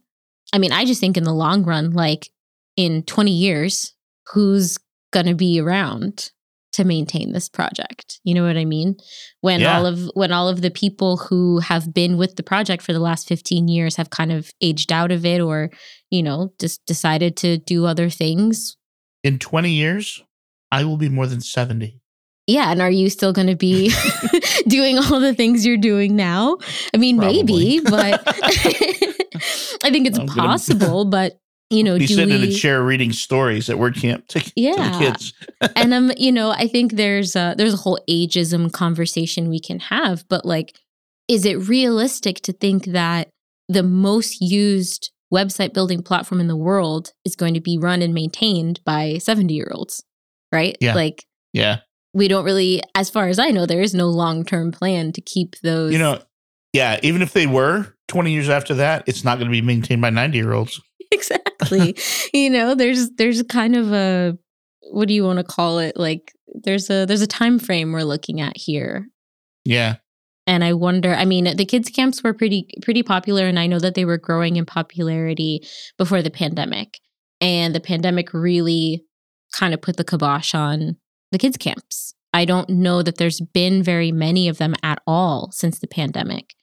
I 0.53 0.59
mean, 0.59 0.73
I 0.73 0.85
just 0.85 0.99
think 0.99 1.17
in 1.17 1.23
the 1.23 1.33
long 1.33 1.63
run, 1.63 1.91
like 1.91 2.29
in 2.75 3.03
20 3.03 3.31
years, 3.31 3.93
who's 4.33 4.77
going 5.11 5.25
to 5.27 5.35
be 5.35 5.61
around 5.61 6.31
to 6.73 6.83
maintain 6.83 7.31
this 7.33 7.49
project? 7.49 8.19
You 8.23 8.33
know 8.35 8.43
what 8.45 8.57
I 8.57 8.65
mean? 8.65 8.95
When 9.41 9.61
Yeah. 9.61 9.77
all 9.77 9.85
of 9.85 10.11
when 10.13 10.31
all 10.31 10.47
of 10.49 10.61
the 10.61 10.71
people 10.71 11.17
who 11.17 11.59
have 11.59 11.93
been 11.93 12.17
with 12.17 12.35
the 12.35 12.43
project 12.43 12.83
for 12.83 12.93
the 12.93 12.99
last 12.99 13.27
15 13.27 13.67
years 13.67 13.95
have 13.95 14.09
kind 14.09 14.31
of 14.31 14.51
aged 14.61 14.91
out 14.91 15.11
of 15.11 15.25
it 15.25 15.39
or, 15.41 15.69
you 16.11 16.21
know, 16.23 16.53
just 16.59 16.85
decided 16.85 17.35
to 17.37 17.57
do 17.57 17.85
other 17.85 18.09
things. 18.09 18.77
In 19.23 19.39
20 19.39 19.71
years, 19.71 20.23
I 20.71 20.83
will 20.83 20.97
be 20.97 21.09
more 21.09 21.27
than 21.27 21.41
70. 21.41 21.99
Yeah, 22.45 22.71
and 22.71 22.81
are 22.81 22.91
you 22.91 23.09
still 23.09 23.31
going 23.31 23.47
to 23.47 23.55
be 23.55 23.89
doing 24.67 24.97
all 24.97 25.19
the 25.21 25.33
things 25.33 25.65
you're 25.65 25.77
doing 25.77 26.15
now? 26.17 26.57
I 26.93 26.97
mean, 26.97 27.17
maybe, 27.17 27.79
but 27.79 28.21
I 28.27 29.89
think 29.91 30.07
it's 30.07 30.17
I'm 30.19 30.25
gonna- 30.25 30.41
possible. 30.41 31.05
But 31.05 31.39
you 31.73 31.83
know, 31.83 31.97
be 31.97 32.07
sitting 32.07 32.35
in 32.35 32.43
a 32.43 32.51
chair 32.51 32.83
reading 32.83 33.11
stories 33.11 33.69
at 33.69 33.77
WordCamp 33.77 34.27
to, 34.27 34.39
to 34.39 34.51
Yeah. 34.55 34.91
the 34.91 34.99
kids. 35.05 35.33
and 35.75 35.93
um, 35.93 36.11
you 36.17 36.31
know, 36.31 36.51
I 36.51 36.67
think 36.67 36.93
there's 36.93 37.35
a, 37.35 37.55
there's 37.57 37.73
a 37.73 37.77
whole 37.77 37.99
ageism 38.09 38.71
conversation 38.71 39.49
we 39.49 39.59
can 39.59 39.79
have. 39.79 40.25
But 40.29 40.45
like, 40.45 40.77
is 41.27 41.45
it 41.45 41.55
realistic 41.67 42.41
to 42.41 42.53
think 42.53 42.85
that 42.85 43.29
the 43.69 43.83
most 43.83 44.41
used 44.41 45.11
website 45.33 45.73
building 45.73 46.03
platform 46.03 46.39
in 46.39 46.47
the 46.47 46.55
world 46.55 47.11
is 47.25 47.35
going 47.35 47.53
to 47.55 47.61
be 47.61 47.77
run 47.77 48.01
and 48.01 48.13
maintained 48.13 48.79
by 48.85 49.17
70 49.17 49.53
year 49.53 49.71
olds? 49.73 50.03
right? 50.51 50.77
Yeah. 50.79 50.93
Like 50.93 51.25
Yeah. 51.53 51.79
we 52.13 52.27
don't 52.27 52.45
really, 52.45 52.81
as 52.93 53.09
far 53.09 53.27
as 53.27 53.39
I 53.39 53.49
know, 53.49 53.65
there 53.65 53.81
is 53.81 53.95
no 53.95 54.07
long 54.09 54.45
term 54.45 54.71
plan 54.71 55.11
to 55.13 55.21
keep 55.21 55.55
those. 55.61 55.91
You 55.91 55.97
know, 55.99 56.21
yeah, 56.73 56.99
even 57.01 57.21
if 57.23 57.33
they 57.33 57.47
were 57.47 57.95
20 58.09 58.31
years 58.31 58.49
after 58.49 58.75
that, 58.75 59.03
it's 59.07 59.23
not 59.23 59.39
going 59.39 59.47
to 59.47 59.51
be 59.51 59.61
maintained 59.61 60.01
by 60.01 60.11
90 60.11 60.37
year 60.37 60.53
olds. 60.53 60.79
exactly. 61.11 61.52
you 62.33 62.49
know, 62.49 62.75
there's 62.75 63.09
there's 63.11 63.41
kind 63.43 63.75
of 63.75 63.91
a 63.91 64.37
what 64.91 65.07
do 65.07 65.13
you 65.13 65.23
want 65.23 65.37
to 65.37 65.43
call 65.43 65.79
it? 65.79 65.97
Like 65.97 66.31
there's 66.63 66.89
a 66.89 67.05
there's 67.05 67.21
a 67.21 67.27
time 67.27 67.59
frame 67.59 67.91
we're 67.91 68.03
looking 68.03 68.41
at 68.41 68.57
here. 68.57 69.07
Yeah. 69.65 69.95
And 70.45 70.63
I 70.63 70.73
wonder, 70.73 71.13
I 71.13 71.23
mean, 71.23 71.55
the 71.55 71.65
kids 71.65 71.89
camps 71.89 72.21
were 72.21 72.33
pretty 72.33 72.67
pretty 72.81 73.01
popular 73.01 73.47
and 73.47 73.57
I 73.57 73.67
know 73.67 73.79
that 73.79 73.95
they 73.95 74.03
were 74.05 74.17
growing 74.17 74.57
in 74.57 74.65
popularity 74.65 75.65
before 75.97 76.21
the 76.21 76.29
pandemic. 76.31 76.99
And 77.39 77.73
the 77.73 77.79
pandemic 77.79 78.33
really 78.33 79.03
kind 79.53 79.73
of 79.73 79.81
put 79.81 79.97
the 79.97 80.03
kibosh 80.03 80.53
on 80.53 80.97
the 81.31 81.37
kids 81.37 81.57
camps. 81.57 82.13
I 82.33 82.45
don't 82.45 82.69
know 82.69 83.01
that 83.03 83.17
there's 83.17 83.39
been 83.39 83.83
very 83.83 84.11
many 84.11 84.47
of 84.47 84.57
them 84.57 84.75
at 84.83 84.99
all 85.05 85.51
since 85.51 85.79
the 85.79 85.87
pandemic. 85.87 86.55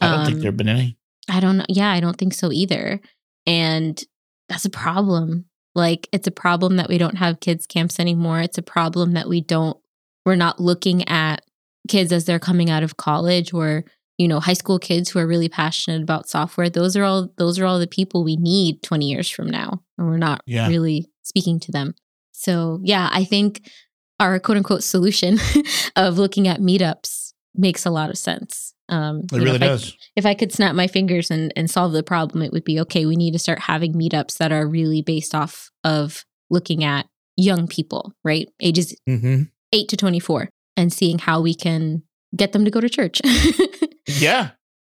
I 0.00 0.08
don't 0.08 0.24
think 0.24 0.36
Um, 0.36 0.42
there 0.42 0.48
have 0.52 0.56
been 0.56 0.68
any. 0.68 0.96
I 1.28 1.40
don't 1.40 1.58
know. 1.58 1.64
Yeah, 1.68 1.90
I 1.90 2.00
don't 2.00 2.16
think 2.16 2.32
so 2.32 2.52
either. 2.52 3.00
And 3.46 4.02
that's 4.48 4.64
a 4.64 4.70
problem. 4.70 5.46
Like 5.74 6.08
it's 6.12 6.26
a 6.26 6.30
problem 6.32 6.76
that 6.76 6.88
we 6.88 6.98
don't 6.98 7.16
have 7.16 7.40
kids 7.40 7.66
camps 7.66 8.00
anymore. 8.00 8.40
It's 8.40 8.58
a 8.58 8.62
problem 8.62 9.12
that 9.12 9.28
we 9.28 9.40
don't 9.40 9.76
we're 10.24 10.34
not 10.36 10.58
looking 10.60 11.08
at 11.08 11.42
kids 11.88 12.12
as 12.12 12.24
they're 12.24 12.38
coming 12.40 12.68
out 12.68 12.82
of 12.82 12.96
college 12.96 13.52
or, 13.52 13.84
you 14.18 14.26
know, 14.26 14.40
high 14.40 14.54
school 14.54 14.78
kids 14.78 15.10
who 15.10 15.18
are 15.20 15.26
really 15.26 15.48
passionate 15.48 16.02
about 16.02 16.28
software. 16.28 16.68
Those 16.68 16.96
are 16.96 17.04
all 17.04 17.30
those 17.36 17.58
are 17.58 17.66
all 17.66 17.78
the 17.78 17.86
people 17.86 18.24
we 18.24 18.36
need 18.36 18.82
20 18.82 19.06
years 19.08 19.28
from 19.30 19.48
now. 19.48 19.82
And 19.98 20.08
we're 20.08 20.16
not 20.18 20.40
Yeah. 20.46 20.68
really 20.68 21.10
speaking 21.22 21.60
to 21.60 21.72
them. 21.72 21.94
So, 22.32 22.80
yeah, 22.82 23.08
I 23.12 23.24
think 23.24 23.70
our 24.18 24.38
quote 24.40 24.56
unquote 24.58 24.82
solution 24.82 25.38
of 25.96 26.18
looking 26.18 26.48
at 26.48 26.60
meetups 26.60 27.32
makes 27.54 27.84
a 27.86 27.90
lot 27.90 28.10
of 28.10 28.18
sense. 28.18 28.74
Um, 28.88 29.20
It 29.20 29.32
you 29.32 29.38
know, 29.38 29.44
really 29.44 29.56
if 29.56 29.62
I- 29.62 29.66
does. 29.66 29.96
if 30.16 30.26
I 30.26 30.34
could 30.34 30.52
snap 30.52 30.74
my 30.74 30.86
fingers 30.86 31.30
and, 31.30 31.52
and 31.56 31.70
solve 31.70 31.92
the 31.92 32.02
problem, 32.02 32.42
it 32.42 32.52
would 32.52 32.64
be 32.64 32.78
okay, 32.80 33.04
we 33.06 33.16
need 33.16 33.32
to 33.32 33.38
start 33.38 33.60
having 33.60 33.92
meetups 33.94 34.36
that 34.38 34.52
are 34.52 34.66
really 34.66 35.02
based 35.02 35.34
off 35.34 35.70
of 35.84 36.24
looking 36.50 36.84
at 36.84 37.06
young 37.36 37.66
people, 37.66 38.12
right? 38.24 38.48
Ages 38.60 38.94
hmm 39.06 39.42
8 39.72 39.88
to 39.88 39.96
24 39.96 40.48
and 40.76 40.92
seeing 40.92 41.18
how 41.18 41.40
we 41.40 41.54
can 41.54 42.02
get 42.36 42.52
them 42.52 42.64
to 42.64 42.70
go 42.70 42.80
to 42.80 42.88
church. 42.88 43.20
Yeah. 44.08 44.50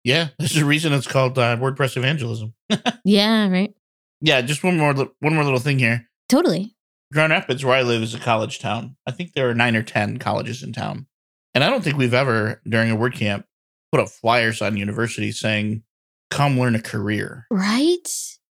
Yeah. 0.05 0.29
There's 0.39 0.57
a 0.57 0.65
reason 0.67 0.93
it's 0.93 1.07
called 1.07 1.39
uh, 1.39 1.57
WordPress 1.57 1.97
evangelism. 1.97 2.53
yeah, 3.05 3.49
right. 3.49 3.73
Yeah. 4.21 4.43
Just 4.43 4.63
one 4.63 4.77
more, 4.77 4.93
one 4.93 5.35
more 5.35 5.45
little 5.45 5.59
thing 5.59 5.79
here. 5.79 6.07
Totally. 6.29 6.75
Grand 7.13 7.31
Rapids, 7.33 7.65
where 7.65 7.75
I 7.77 7.83
live, 7.83 8.03
is 8.03 8.15
a 8.15 8.19
college 8.19 8.59
town. 8.59 8.97
I 9.07 9.13
think 9.13 9.33
there 9.33 9.49
are 9.49 9.55
nine 9.55 9.77
or 9.77 9.83
10 9.83 10.19
colleges 10.19 10.63
in 10.63 10.75
town. 10.75 11.07
And 11.55 11.65
I 11.65 11.71
don't 11.71 11.83
think 11.83 11.97
we've 11.97 12.13
ever, 12.15 12.61
during 12.69 12.91
a 12.91 12.97
WordCamp, 12.97 13.45
put 13.93 14.01
up 14.01 14.09
flyers 14.09 14.63
on 14.63 14.77
universities 14.77 15.39
saying, 15.39 15.83
come 16.31 16.59
learn 16.59 16.75
a 16.75 16.83
career. 16.83 17.47
Right? 17.51 18.09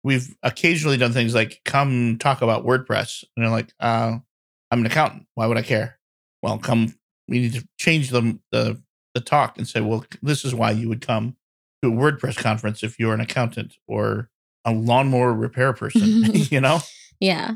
We've 0.02 0.34
occasionally 0.42 0.96
done 0.96 1.12
things 1.12 1.34
like 1.34 1.60
come 1.64 2.18
talk 2.18 2.42
about 2.42 2.64
WordPress. 2.64 3.24
And 3.36 3.44
they're 3.44 3.52
like, 3.52 3.72
uh, 3.80 4.18
I'm 4.70 4.80
an 4.80 4.86
accountant. 4.86 5.26
Why 5.34 5.46
would 5.46 5.58
I 5.58 5.62
care? 5.62 5.98
Well, 6.42 6.58
come, 6.58 6.94
we 7.28 7.40
need 7.40 7.54
to 7.54 7.68
change 7.78 8.10
the, 8.10 8.38
the, 8.50 8.80
the 9.14 9.20
talk 9.20 9.58
and 9.58 9.68
say, 9.68 9.80
well, 9.80 10.04
this 10.22 10.44
is 10.44 10.54
why 10.54 10.70
you 10.70 10.88
would 10.88 11.00
come 11.00 11.36
to 11.82 11.90
a 11.90 11.92
WordPress 11.92 12.36
conference 12.36 12.82
if 12.82 12.98
you're 12.98 13.14
an 13.14 13.20
accountant 13.20 13.76
or 13.86 14.30
a 14.64 14.72
lawnmower 14.72 15.32
repair 15.32 15.72
person, 15.72 16.02
you 16.34 16.60
know? 16.60 16.80
Yeah. 17.18 17.54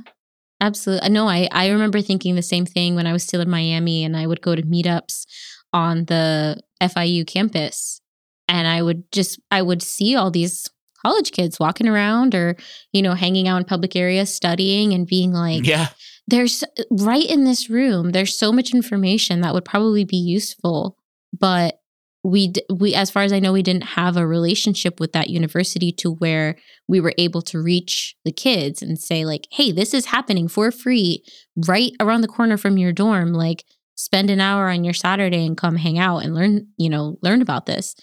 Absolutely. 0.61 1.11
No, 1.11 1.29
I, 1.29 1.49
I 1.51 1.69
remember 1.69 2.01
thinking 2.01 2.35
the 2.35 2.43
same 2.43 2.65
thing 2.65 2.95
when 2.95 3.07
I 3.07 3.13
was 3.13 3.23
still 3.23 3.41
in 3.41 3.51
Miami 3.51 4.05
and 4.05 4.17
I 4.17 4.27
would 4.27 4.41
go 4.41 4.55
to 4.55 4.63
meetups 4.63 5.27
on 5.73 6.05
the 6.07 6.61
FIU 6.89 7.27
campus 7.27 8.01
and 8.49 8.69
I 8.69 8.83
would 8.83 9.11
just 9.13 9.41
I 9.51 9.63
would 9.63 9.83
see 9.83 10.15
all 10.15 10.31
these 10.31 10.69
college 11.05 11.33
kids 11.33 11.61
walking 11.61 11.89
around 11.89 12.35
or, 12.35 12.57
you 12.93 13.03
know, 13.03 13.15
hanging 13.15 13.47
out 13.49 13.59
in 13.59 13.65
public 13.65 13.95
areas 13.95 14.35
studying 14.35 14.93
and 14.93 15.07
being 15.07 15.33
like, 15.33 15.67
yeah. 15.67 15.89
there's 16.27 16.65
right 16.91 17.27
in 17.27 17.45
this 17.45 17.69
room, 17.69 18.11
there's 18.11 18.37
so 18.37 18.53
much 18.53 18.73
information 18.73 19.41
that 19.43 19.55
would 19.55 19.65
probably 19.65 20.05
be 20.05 20.17
useful, 20.17 20.97
but 21.39 21.81
we 22.27 22.55
we 22.73 22.95
as 22.95 23.11
far 23.11 23.23
as 23.23 23.35
I 23.35 23.39
know 23.39 23.53
we 23.53 23.63
didn't 23.63 23.85
have 23.85 24.17
a 24.17 24.27
relationship 24.27 24.99
with 24.99 25.13
that 25.13 25.29
university 25.29 25.93
to 25.93 26.13
where 26.15 26.57
we 26.89 26.99
were 26.99 27.13
able 27.19 27.43
to 27.43 27.63
reach 27.63 28.17
the 28.25 28.33
kids 28.33 28.81
and 28.81 28.99
say 28.99 29.27
like, 29.27 29.47
"Hey, 29.51 29.73
this 29.73 29.93
is 29.93 30.07
happening 30.07 30.49
for 30.49 30.71
free 30.71 31.23
right 31.55 31.93
around 32.01 32.23
the 32.23 32.29
corner 32.29 32.57
from 32.57 32.79
your 32.79 32.93
dorm. 32.93 33.35
Like 33.35 33.65
spend 33.95 34.31
an 34.31 34.41
hour 34.41 34.69
on 34.69 34.85
your 34.85 34.95
Saturday 34.95 35.47
and 35.47 35.57
come 35.57 35.77
hang 35.77 35.99
out 35.99 36.19
and 36.19 36.35
learn, 36.35 36.69
you 36.77 36.89
know, 36.89 37.19
learn 37.23 37.43
about 37.43 37.67
this." 37.67 37.95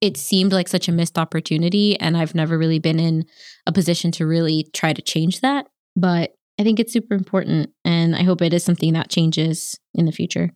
It 0.00 0.16
seemed 0.16 0.52
like 0.52 0.68
such 0.68 0.88
a 0.88 0.92
missed 0.92 1.18
opportunity 1.18 1.98
and 2.00 2.16
I've 2.16 2.34
never 2.34 2.56
really 2.56 2.78
been 2.78 2.98
in 2.98 3.26
a 3.66 3.72
position 3.72 4.10
to 4.12 4.26
really 4.26 4.66
try 4.72 4.94
to 4.94 5.02
change 5.02 5.40
that, 5.40 5.66
but 5.94 6.32
I 6.58 6.62
think 6.62 6.80
it's 6.80 6.92
super 6.92 7.14
important 7.14 7.70
and 7.84 8.16
I 8.16 8.22
hope 8.22 8.40
it 8.40 8.54
is 8.54 8.64
something 8.64 8.94
that 8.94 9.10
changes 9.10 9.78
in 9.94 10.06
the 10.06 10.12
future. 10.12 10.50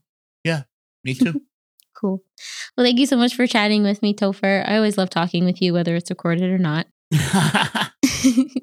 Yeah, 0.44 0.62
me 1.02 1.14
too. 1.14 1.42
Cool. 1.96 2.22
Well, 2.76 2.84
thank 2.84 2.98
you 2.98 3.06
so 3.06 3.16
much 3.16 3.36
for 3.36 3.46
chatting 3.46 3.84
with 3.84 4.02
me, 4.02 4.14
Topher. 4.14 4.68
I 4.68 4.76
always 4.76 4.98
love 4.98 5.10
talking 5.10 5.44
with 5.44 5.62
you, 5.62 5.72
whether 5.72 5.94
it's 5.94 6.10
recorded 6.10 6.50
or 6.50 6.58
not. 6.58 6.88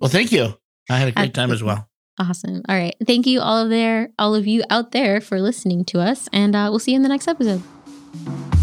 well, 0.02 0.10
thank 0.10 0.34
you. 0.34 0.54
I 0.89 0.98
had 0.98 1.08
a 1.08 1.12
great 1.13 1.34
time 1.34 1.52
as 1.52 1.63
well. 1.63 1.89
Awesome. 2.19 2.62
All 2.67 2.76
right. 2.76 2.95
Thank 3.06 3.26
you 3.26 3.41
all 3.41 3.63
of 3.63 3.69
there, 3.69 4.10
all 4.19 4.36
of 4.36 4.47
you 4.47 4.63
out 4.69 4.91
there 4.91 5.21
for 5.21 5.39
listening 5.39 5.86
to 5.86 6.00
us, 6.00 6.28
and 6.32 6.56
uh, 6.56 6.67
we'll 6.69 6.80
see 6.80 6.91
you 6.91 6.97
in 6.97 7.04
the 7.04 7.10
next 7.10 7.28
episode. 7.28 7.62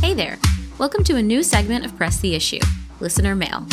Hey 0.00 0.14
there. 0.14 0.38
Welcome 0.78 1.02
to 1.04 1.16
a 1.16 1.22
new 1.22 1.42
segment 1.42 1.84
of 1.84 1.96
Press 1.96 2.20
the 2.20 2.34
Issue, 2.34 2.61
Listener 3.00 3.34
Mail. 3.34 3.66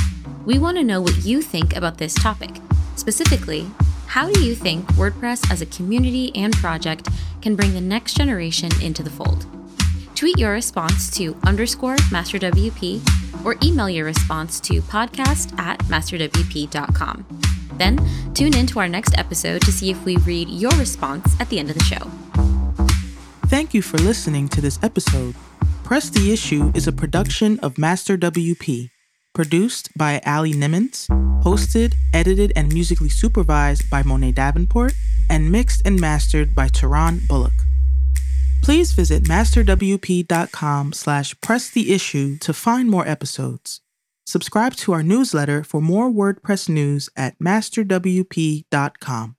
We 0.46 0.58
want 0.58 0.78
to 0.78 0.84
know 0.84 1.02
what 1.02 1.24
you 1.24 1.42
think 1.42 1.76
about 1.76 1.98
this 1.98 2.16
topic. 2.16 2.50
Specifically, 2.96 3.68
how 4.08 4.32
do 4.32 4.44
you 4.44 4.56
think 4.56 4.86
WordPress 4.94 5.52
as 5.52 5.62
a 5.62 5.66
community 5.68 6.36
and 6.36 6.54
project 6.54 7.10
can 7.42 7.56
bring 7.56 7.74
the 7.74 7.82
next 7.82 8.16
generation 8.16 8.72
into 8.82 9.04
the 9.04 9.10
fold? 9.10 9.46
Tweet 10.16 10.40
your 10.40 10.54
response 10.54 11.12
to 11.18 11.36
underscore 11.46 11.98
masterwp 12.10 13.46
or 13.46 13.56
email 13.62 13.90
your 13.90 14.06
response 14.06 14.60
to 14.62 14.82
podcast 14.84 15.58
at 15.60 15.78
masterwp.com. 15.86 17.45
Then 17.78 18.00
tune 18.34 18.56
in 18.56 18.68
to 18.68 18.80
our 18.80 18.88
next 18.88 19.18
episode 19.18 19.62
to 19.64 19.72
see 19.72 19.90
if 19.90 20.04
we 20.06 20.18
read 20.18 20.50
your 20.50 20.72
response 20.72 21.40
at 21.40 21.50
the 21.50 21.60
end 21.60 21.70
of 21.70 21.78
the 21.78 21.84
show. 21.84 22.10
Thank 23.48 23.74
you 23.74 23.82
for 23.82 23.98
listening 23.98 24.50
to 24.50 24.62
this 24.62 24.80
episode. 24.82 25.36
Press 25.84 26.10
the 26.10 26.34
Issue 26.34 26.72
is 26.74 26.88
a 26.88 26.92
production 26.92 27.60
of 27.60 27.78
Master 27.78 28.18
WP, 28.18 28.90
produced 29.34 29.96
by 29.96 30.20
Allie 30.26 30.54
Nimmons, 30.54 31.08
hosted, 31.44 31.94
edited, 32.12 32.52
and 32.56 32.74
musically 32.74 33.10
supervised 33.10 33.88
by 33.90 34.02
Monet 34.02 34.32
Davenport, 34.32 34.94
and 35.30 35.52
mixed 35.52 35.84
and 35.86 36.02
mastered 36.02 36.56
by 36.56 36.68
Tehran 36.68 37.22
Bullock. 37.28 37.54
Please 38.64 38.94
visit 38.94 39.26
masterwp.com 39.26 40.94
slash 40.94 41.40
press 41.40 41.70
the 41.70 41.94
issue 41.94 42.38
to 42.40 42.52
find 42.52 42.90
more 42.90 43.08
episodes. 43.08 43.82
Subscribe 44.26 44.76
to 44.78 44.94
our 44.94 45.04
newsletter 45.04 45.64
for 45.64 45.82
more 45.82 46.10
WordPress 46.10 46.68
news 46.68 47.10
at 47.16 47.38
masterwp.com. 47.40 49.36